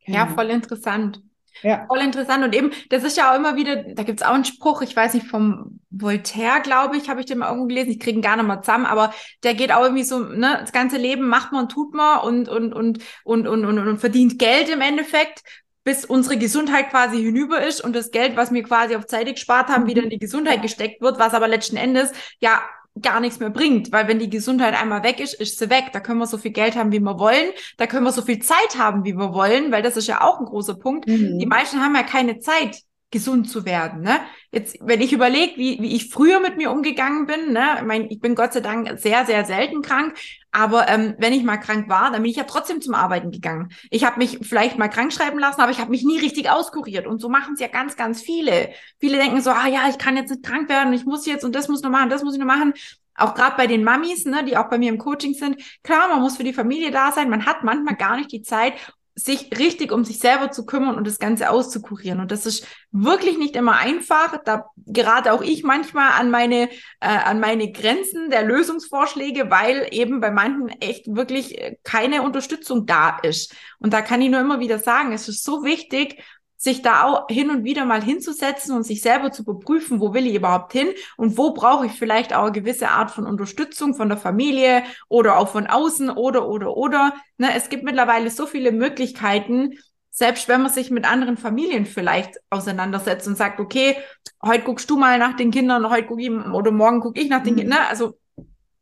[0.07, 0.19] Genau.
[0.19, 1.21] Ja, voll interessant.
[1.63, 1.87] Ja.
[1.87, 2.45] Voll interessant.
[2.45, 5.15] Und eben, das ist ja auch immer wieder, da gibt's auch einen Spruch, ich weiß
[5.15, 8.37] nicht, vom Voltaire, glaube ich, habe ich den mal irgendwo gelesen, ich kriege ihn gar
[8.37, 11.69] nicht mal zusammen, aber der geht auch irgendwie so, ne, das ganze Leben macht man,
[11.69, 15.43] tut man und, und, und, und, und, und, und verdient Geld im Endeffekt
[15.83, 19.69] bis unsere Gesundheit quasi hinüber ist und das Geld, was wir quasi auf Zeit gespart
[19.69, 22.61] haben, wieder in die Gesundheit gesteckt wird, was aber letzten Endes ja
[23.03, 25.91] gar nichts mehr bringt, weil wenn die Gesundheit einmal weg ist, ist sie weg.
[25.93, 27.51] Da können wir so viel Geld haben, wie wir wollen.
[27.77, 30.41] Da können wir so viel Zeit haben, wie wir wollen, weil das ist ja auch
[30.41, 31.09] ein großer Punkt.
[31.09, 31.39] Mhm.
[31.39, 34.03] Die meisten haben ja keine Zeit, gesund zu werden.
[34.03, 34.21] Ne?
[34.53, 38.11] Jetzt, wenn ich überlege, wie, wie ich früher mit mir umgegangen bin, ne, ich, mein,
[38.11, 40.17] ich bin Gott sei Dank sehr, sehr selten krank,
[40.53, 43.73] aber ähm, wenn ich mal krank war, dann bin ich ja trotzdem zum Arbeiten gegangen.
[43.91, 47.07] Ich habe mich vielleicht mal krank schreiben lassen, aber ich habe mich nie richtig auskuriert.
[47.07, 48.71] Und so machen es ja ganz, ganz viele.
[48.99, 51.55] Viele denken so, ah ja, ich kann jetzt nicht krank werden, ich muss jetzt und
[51.55, 52.75] das muss noch machen, das muss ich noch machen
[53.17, 56.21] auch gerade bei den Mamis, ne, die auch bei mir im Coaching sind, klar, man
[56.21, 58.73] muss für die Familie da sein, man hat manchmal gar nicht die Zeit,
[59.15, 62.21] sich richtig um sich selber zu kümmern und das Ganze auszukurieren.
[62.21, 64.39] Und das ist wirklich nicht immer einfach.
[64.45, 66.69] Da gerate auch ich manchmal an meine,
[67.01, 72.87] äh, an meine Grenzen der Lösungsvorschläge, weil eben bei manchen echt wirklich äh, keine Unterstützung
[72.87, 73.55] da ist.
[73.79, 76.23] Und da kann ich nur immer wieder sagen, es ist so wichtig,
[76.61, 80.27] sich da auch hin und wieder mal hinzusetzen und sich selber zu überprüfen, wo will
[80.27, 84.11] ich überhaupt hin und wo brauche ich vielleicht auch eine gewisse Art von Unterstützung von
[84.11, 87.15] der Familie oder auch von außen oder, oder, oder.
[87.39, 89.79] Ne, es gibt mittlerweile so viele Möglichkeiten,
[90.11, 93.97] selbst wenn man sich mit anderen Familien vielleicht auseinandersetzt und sagt, okay,
[94.45, 97.43] heute guckst du mal nach den Kindern, heute guck ich oder morgen guck ich nach
[97.43, 97.61] den mhm.
[97.61, 97.79] Kindern.
[97.79, 97.89] Ne?
[97.89, 98.19] Also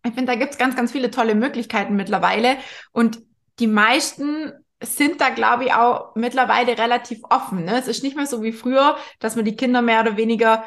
[0.05, 2.57] ich finde, da gibt's ganz, ganz viele tolle Möglichkeiten mittlerweile.
[2.91, 3.23] Und
[3.61, 4.53] die meisten
[4.83, 7.65] sind da, glaube ich, auch mittlerweile relativ offen.
[7.65, 7.79] Ne?
[7.79, 10.65] Es ist nicht mehr so wie früher, dass man die Kinder mehr oder weniger,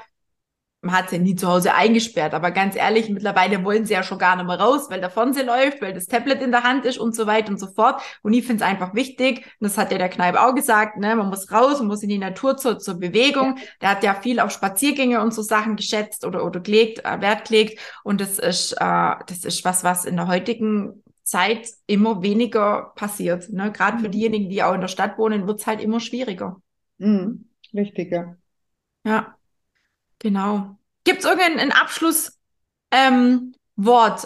[0.81, 4.17] man hat sie nie zu Hause eingesperrt, aber ganz ehrlich, mittlerweile wollen sie ja schon
[4.17, 6.97] gar nicht mehr raus, weil der Fernseher läuft, weil das Tablet in der Hand ist
[6.97, 8.01] und so weiter und so fort.
[8.23, 11.15] Und ich finde es einfach wichtig, und das hat ja der Kneip auch gesagt, ne?
[11.15, 13.59] man muss raus, man muss in die Natur zur, zur Bewegung.
[13.79, 17.47] Der hat ja viel auf Spaziergänge und so Sachen geschätzt oder, oder gelegt, äh, Wert
[17.47, 17.79] gelegt.
[18.03, 23.49] Und das ist, äh, das ist was, was in der heutigen Zeit immer weniger passiert.
[23.51, 23.71] Ne?
[23.71, 24.11] Gerade für Mhm.
[24.11, 26.61] diejenigen, die auch in der Stadt wohnen, wird es halt immer schwieriger.
[26.99, 27.49] Mhm.
[27.73, 28.37] Richtig, ja.
[29.03, 29.37] Ja,
[30.19, 30.77] genau.
[31.03, 32.39] Gibt es irgendein Abschluss,
[32.91, 33.53] ähm,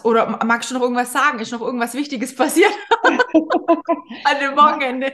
[0.05, 1.39] oder magst du noch irgendwas sagen?
[1.39, 2.73] Ist noch irgendwas Wichtiges passiert
[4.23, 5.13] an dem Wochenende?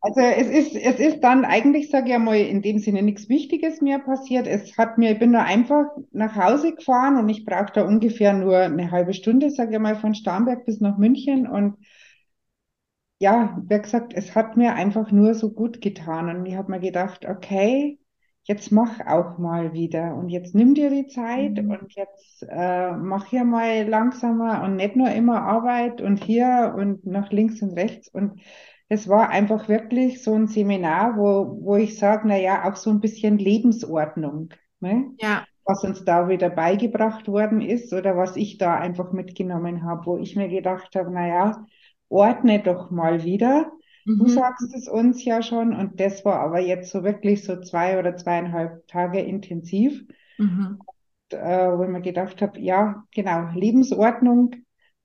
[0.00, 3.80] Also es ist, es ist dann eigentlich, sage ich einmal, in dem Sinne nichts Wichtiges
[3.80, 4.46] mehr passiert.
[4.46, 8.32] Es hat mir, ich bin nur einfach nach Hause gefahren und ich brauche da ungefähr
[8.32, 11.46] nur eine halbe Stunde, sage ich mal, von Starnberg bis nach München.
[11.48, 11.76] Und
[13.20, 16.28] ja, wie gesagt, es hat mir einfach nur so gut getan.
[16.36, 17.98] Und ich habe mir gedacht, okay,
[18.44, 20.14] jetzt mach auch mal wieder.
[20.14, 21.70] Und jetzt nimm dir die Zeit Mhm.
[21.70, 27.04] und jetzt äh, mach hier mal langsamer und nicht nur immer Arbeit und hier und
[27.06, 28.08] nach links und rechts.
[28.08, 28.40] Und
[28.88, 32.90] es war einfach wirklich so ein Seminar, wo, wo ich sage, na ja, auch so
[32.90, 35.12] ein bisschen Lebensordnung, ne?
[35.16, 40.06] Ja, Was uns da wieder beigebracht worden ist oder was ich da einfach mitgenommen habe,
[40.06, 41.66] wo ich mir gedacht habe, na ja,
[42.08, 43.70] ordne doch mal wieder.
[44.16, 44.28] Du mhm.
[44.28, 48.16] sagst es uns ja schon und das war aber jetzt so wirklich so zwei oder
[48.16, 50.04] zweieinhalb Tage intensiv,
[50.38, 50.88] Mhm.
[51.30, 51.36] äh,
[51.76, 54.54] wo ich mir gedacht habe, ja, genau, Lebensordnung,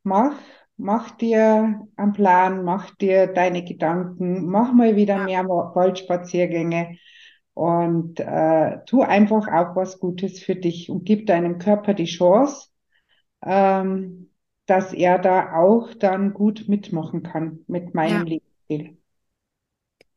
[0.04, 0.36] mach,
[0.78, 6.98] mach dir einen Plan, mach dir deine Gedanken, mach mal wieder mehr Wa- Waldspaziergänge
[7.54, 12.70] und äh, tu einfach auch was Gutes für dich und gib deinem Körper die Chance,
[13.46, 14.32] ähm,
[14.68, 18.26] dass er da auch dann gut mitmachen kann mit meinem ja.
[18.26, 18.98] Lebensstil.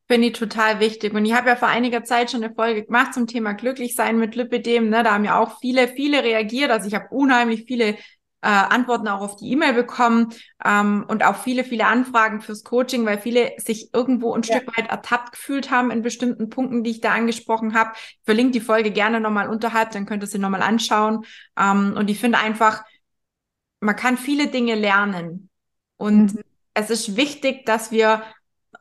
[0.09, 1.14] Finde ich total wichtig.
[1.14, 4.36] Und ich habe ja vor einiger Zeit schon eine Folge gemacht zum Thema Glücklichsein mit
[4.36, 4.88] Lipidem.
[4.88, 5.02] Ne?
[5.02, 6.70] Da haben ja auch viele, viele reagiert.
[6.70, 7.96] Also ich habe unheimlich viele
[8.43, 10.32] äh, Antworten auch auf die E-Mail bekommen
[10.64, 14.61] ähm, und auch viele, viele Anfragen fürs Coaching, weil viele sich irgendwo ein Ja.
[14.61, 17.93] Stück weit ertappt gefühlt haben in bestimmten Punkten, die ich da angesprochen habe.
[17.95, 21.24] Ich verlinke die Folge gerne nochmal unterhalb, dann könnt ihr sie nochmal anschauen.
[21.59, 22.84] Ähm, und ich finde einfach,
[23.80, 25.51] man kann viele Dinge lernen.
[25.97, 26.43] Und Mhm.
[26.74, 28.22] es ist wichtig, dass wir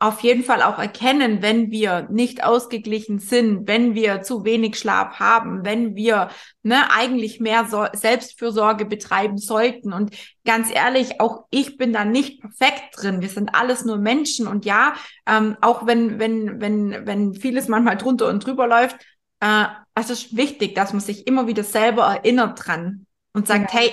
[0.00, 5.18] auf jeden Fall auch erkennen, wenn wir nicht ausgeglichen sind, wenn wir zu wenig Schlaf
[5.18, 6.30] haben, wenn wir
[6.62, 9.92] ne, eigentlich mehr so Selbstfürsorge betreiben sollten.
[9.92, 13.20] Und ganz ehrlich, auch ich bin da nicht perfekt drin.
[13.20, 14.46] Wir sind alles nur Menschen.
[14.46, 14.94] Und ja,
[15.26, 18.96] ähm, auch wenn, wenn, wenn, wenn vieles manchmal drunter und drüber läuft,
[19.40, 23.80] äh, es ist wichtig, dass man sich immer wieder selber erinnert dran und sagt, Genau.
[23.82, 23.92] hey,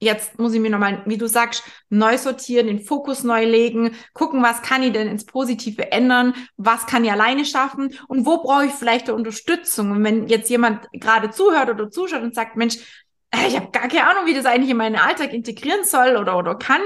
[0.00, 4.42] jetzt muss ich mir nochmal, wie du sagst, neu sortieren, den Fokus neu legen, gucken,
[4.42, 8.66] was kann ich denn ins Positive ändern, was kann ich alleine schaffen und wo brauche
[8.66, 9.92] ich vielleicht eine Unterstützung.
[9.92, 12.78] Und wenn jetzt jemand gerade zuhört oder zuschaut und sagt, Mensch,
[13.30, 16.36] äh, ich habe gar keine Ahnung, wie das eigentlich in meinen Alltag integrieren soll oder,
[16.36, 16.82] oder kann,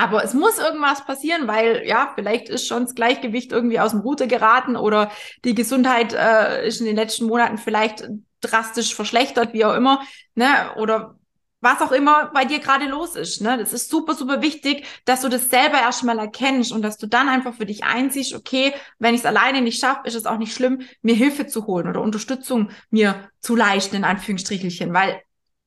[0.00, 4.00] aber es muss irgendwas passieren, weil ja, vielleicht ist schon das Gleichgewicht irgendwie aus dem
[4.00, 5.10] Ruder geraten oder
[5.44, 8.08] die Gesundheit äh, ist in den letzten Monaten vielleicht
[8.40, 10.00] drastisch verschlechtert, wie auch immer,
[10.36, 10.46] ne?
[10.76, 11.17] Oder
[11.60, 13.40] was auch immer bei dir gerade los ist.
[13.40, 13.58] Ne?
[13.58, 17.28] Das ist super, super wichtig, dass du das selber erstmal erkennst und dass du dann
[17.28, 20.54] einfach für dich einsiehst, okay, wenn ich es alleine nicht schaffe, ist es auch nicht
[20.54, 25.20] schlimm, mir Hilfe zu holen oder Unterstützung mir zu leisten, in Anführungsstrichelchen, weil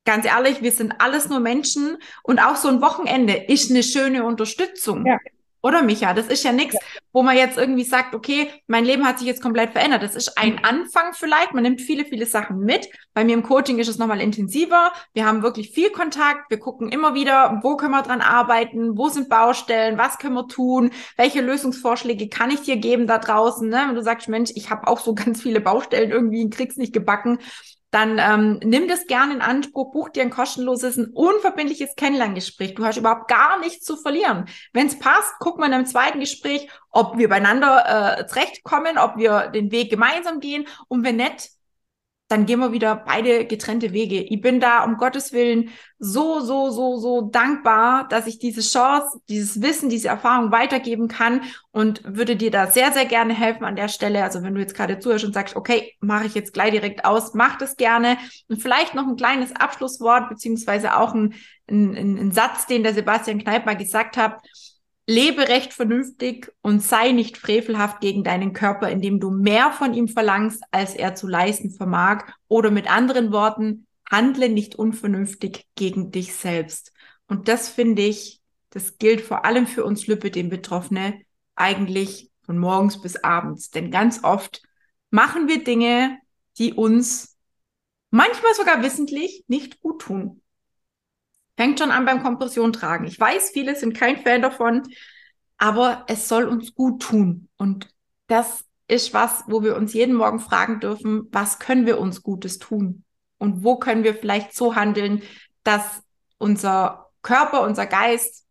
[0.05, 4.23] ganz ehrlich, wir sind alles nur Menschen und auch so ein Wochenende ist eine schöne
[4.23, 5.05] Unterstützung.
[5.05, 5.17] Ja.
[5.63, 6.13] Oder Micha?
[6.13, 6.75] Das ist ja nichts,
[7.13, 10.01] wo man jetzt irgendwie sagt, okay, mein Leben hat sich jetzt komplett verändert.
[10.01, 11.53] Das ist ein Anfang vielleicht.
[11.53, 12.87] Man nimmt viele, viele Sachen mit.
[13.13, 14.91] Bei mir im Coaching ist es nochmal intensiver.
[15.13, 16.49] Wir haben wirklich viel Kontakt.
[16.49, 18.97] Wir gucken immer wieder, wo können wir dran arbeiten?
[18.97, 19.99] Wo sind Baustellen?
[19.99, 20.91] Was können wir tun?
[21.15, 23.69] Welche Lösungsvorschläge kann ich dir geben da draußen?
[23.69, 23.83] Ne?
[23.87, 26.93] Wenn du sagst, Mensch, ich habe auch so ganz viele Baustellen irgendwie und krieg's nicht
[26.93, 27.37] gebacken
[27.91, 32.73] dann ähm, nimm das gerne in Anspruch, buch dir ein kostenloses, ein unverbindliches Kennenlerngespräch.
[32.73, 34.45] Du hast überhaupt gar nichts zu verlieren.
[34.71, 39.17] Wenn es passt, guck mal in einem zweiten Gespräch, ob wir beieinander äh, zurechtkommen, ob
[39.17, 41.49] wir den Weg gemeinsam gehen und wenn nicht,
[42.31, 44.21] dann gehen wir wieder beide getrennte Wege.
[44.21, 45.69] Ich bin da um Gottes Willen
[45.99, 51.41] so, so, so, so dankbar, dass ich diese Chance, dieses Wissen, diese Erfahrung weitergeben kann
[51.71, 54.23] und würde dir da sehr, sehr gerne helfen an der Stelle.
[54.23, 57.33] Also wenn du jetzt gerade zuhörst und sagst, okay, mache ich jetzt gleich direkt aus,
[57.33, 58.17] mach das gerne.
[58.47, 61.35] Und vielleicht noch ein kleines Abschlusswort, beziehungsweise auch ein,
[61.69, 64.41] ein, ein Satz, den der Sebastian Kneip mal gesagt hat.
[65.11, 70.07] Lebe recht vernünftig und sei nicht frevelhaft gegen deinen Körper, indem du mehr von ihm
[70.07, 72.31] verlangst, als er zu leisten vermag.
[72.47, 76.93] Oder mit anderen Worten, handle nicht unvernünftig gegen dich selbst.
[77.27, 78.39] Und das finde ich,
[78.69, 81.19] das gilt vor allem für uns Lüppe, den Betroffene,
[81.55, 83.69] eigentlich von morgens bis abends.
[83.69, 84.61] Denn ganz oft
[85.09, 86.19] machen wir Dinge,
[86.57, 87.37] die uns
[88.11, 90.40] manchmal sogar wissentlich nicht gut tun.
[91.57, 93.05] Fängt schon an beim Kompression tragen.
[93.05, 94.83] Ich weiß, viele sind kein Fan davon,
[95.57, 97.49] aber es soll uns gut tun.
[97.57, 97.89] Und
[98.27, 102.57] das ist was, wo wir uns jeden Morgen fragen dürfen, was können wir uns Gutes
[102.57, 103.03] tun?
[103.37, 105.23] Und wo können wir vielleicht so handeln,
[105.63, 106.01] dass
[106.37, 108.41] unser Körper, unser Geist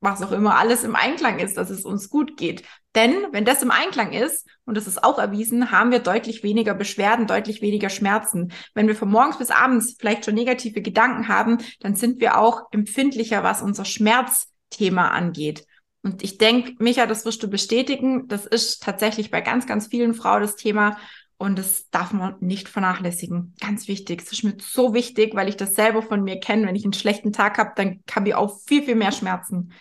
[0.00, 2.64] was auch immer alles im Einklang ist, dass es uns gut geht.
[2.94, 6.74] Denn wenn das im Einklang ist, und das ist auch erwiesen, haben wir deutlich weniger
[6.74, 8.52] Beschwerden, deutlich weniger Schmerzen.
[8.74, 12.62] Wenn wir von morgens bis abends vielleicht schon negative Gedanken haben, dann sind wir auch
[12.72, 15.66] empfindlicher, was unser Schmerzthema angeht.
[16.02, 18.26] Und ich denke, Micha, das wirst du bestätigen.
[18.26, 20.96] Das ist tatsächlich bei ganz, ganz vielen Frauen das Thema.
[21.36, 23.54] Und das darf man nicht vernachlässigen.
[23.60, 24.22] Ganz wichtig.
[24.22, 26.66] Es ist mir so wichtig, weil ich das selber von mir kenne.
[26.66, 29.72] Wenn ich einen schlechten Tag habe, dann kann ich auch viel, viel mehr Schmerzen.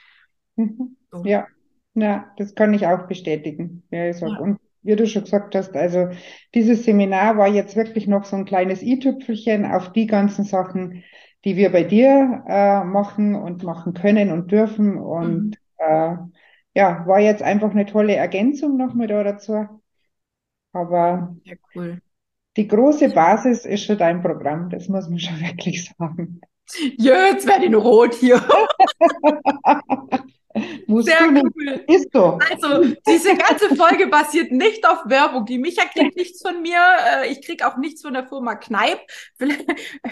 [0.55, 0.95] Mhm.
[1.11, 1.23] So.
[1.25, 1.47] Ja,
[2.01, 3.83] ja, das kann ich auch bestätigen.
[3.91, 4.29] Ja, ich sag.
[4.29, 4.39] Ja.
[4.39, 6.09] Und wie du schon gesagt hast, also
[6.55, 11.03] dieses Seminar war jetzt wirklich noch so ein kleines i-Tüpfelchen auf die ganzen Sachen,
[11.45, 14.97] die wir bei dir äh, machen und machen können und dürfen.
[14.97, 15.53] Und mhm.
[15.77, 16.15] äh,
[16.73, 19.67] ja, war jetzt einfach eine tolle Ergänzung nochmal da dazu.
[20.71, 21.99] Aber ja, cool.
[22.55, 26.41] die große Basis ist schon dein Programm, das muss man schon wirklich sagen.
[26.97, 28.41] Jetzt werde ich noch rot hier.
[30.87, 31.83] Musst Sehr cool.
[31.87, 32.39] Ist so.
[32.49, 35.45] Also, diese ganze Folge basiert nicht auf Werbung.
[35.45, 36.79] Die Micha kriegt nichts von mir.
[37.21, 38.99] Äh, ich kriege auch nichts von der Firma Kneip.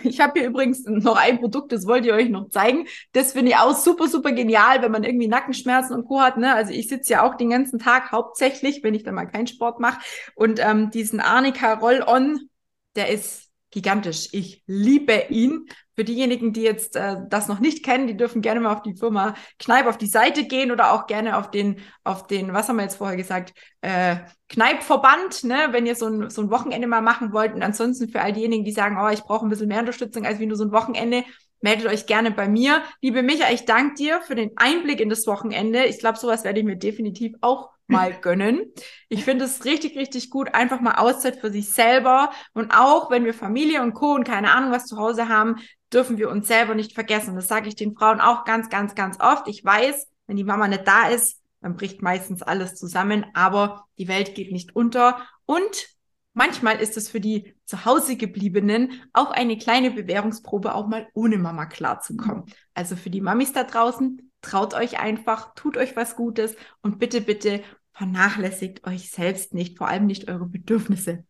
[0.04, 2.88] Ich habe hier übrigens noch ein Produkt, das wollte ich euch noch zeigen.
[3.14, 6.22] Das finde ich auch super, super genial, wenn man irgendwie Nackenschmerzen und Co.
[6.22, 6.38] hat.
[6.38, 6.54] Ne?
[6.54, 9.80] Also ich sitze ja auch den ganzen Tag hauptsächlich, wenn ich dann mal keinen Sport
[9.80, 10.00] mache.
[10.36, 12.50] Und ähm, diesen Arnika Roll-On,
[12.96, 14.30] der ist gigantisch.
[14.32, 15.68] Ich liebe ihn.
[15.96, 18.96] Für diejenigen, die jetzt äh, das noch nicht kennen, die dürfen gerne mal auf die
[18.96, 22.76] Firma Kneip auf die Seite gehen oder auch gerne auf den, auf den, was haben
[22.76, 27.02] wir jetzt vorher gesagt, äh, Kneipverband, ne, wenn ihr so ein, so ein Wochenende mal
[27.02, 27.56] machen wollt.
[27.56, 30.40] Und ansonsten für all diejenigen, die sagen, oh, ich brauche ein bisschen mehr Unterstützung als
[30.40, 31.24] wie nur so ein Wochenende,
[31.62, 32.84] meldet euch gerne bei mir.
[33.02, 35.86] Liebe Micha, ich danke dir für den Einblick in das Wochenende.
[35.86, 38.72] Ich glaube, sowas werde ich mir definitiv auch mal gönnen.
[39.10, 42.32] Ich finde es richtig, richtig gut, einfach mal Auszeit für sich selber.
[42.54, 44.14] Und auch wenn wir Familie und Co.
[44.14, 45.56] und keine Ahnung was zu Hause haben,
[45.92, 47.36] dürfen wir uns selber nicht vergessen.
[47.36, 49.48] Das sage ich den Frauen auch ganz, ganz, ganz oft.
[49.48, 54.08] Ich weiß, wenn die Mama nicht da ist, dann bricht meistens alles zusammen, aber die
[54.08, 55.26] Welt geht nicht unter.
[55.46, 55.88] Und
[56.34, 61.38] manchmal ist es für die zu Hause gebliebenen auch eine kleine Bewährungsprobe, auch mal ohne
[61.38, 62.46] Mama klarzukommen.
[62.74, 67.22] Also für die Mamis da draußen, traut euch einfach, tut euch was Gutes und bitte,
[67.22, 67.64] bitte
[67.98, 71.26] vernachlässigt euch selbst nicht, vor allem nicht eure Bedürfnisse.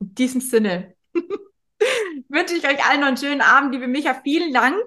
[0.00, 0.94] In diesem Sinne.
[2.28, 4.14] wünsche ich euch allen noch einen schönen Abend, liebe Micha.
[4.22, 4.80] Vielen Dank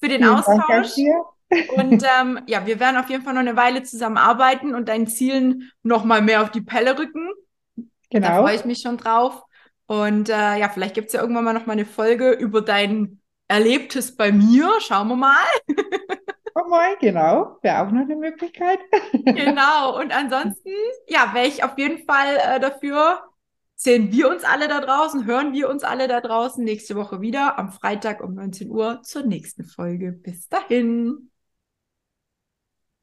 [0.00, 0.92] für den Vielen Austausch.
[1.76, 5.70] und ähm, ja, wir werden auf jeden Fall noch eine Weile zusammenarbeiten und deinen Zielen
[5.82, 7.30] noch mal mehr auf die Pelle rücken.
[8.10, 8.28] Genau.
[8.28, 9.42] Da freue ich mich schon drauf.
[9.86, 13.20] Und äh, ja, vielleicht gibt es ja irgendwann mal noch mal eine Folge über dein
[13.48, 14.70] Erlebtes bei mir.
[14.80, 15.44] Schauen wir mal.
[16.54, 17.58] Oh mal, genau.
[17.62, 18.78] Wäre auch noch eine Möglichkeit.
[19.12, 19.98] genau.
[19.98, 20.70] Und ansonsten,
[21.08, 23.22] ja, wäre ich auf jeden Fall äh, dafür,
[23.74, 27.58] sehen wir uns alle da draußen, hören wir uns alle da draußen nächste Woche wieder
[27.58, 30.12] am Freitag um 19 Uhr zur nächsten Folge.
[30.12, 31.30] Bis dahin.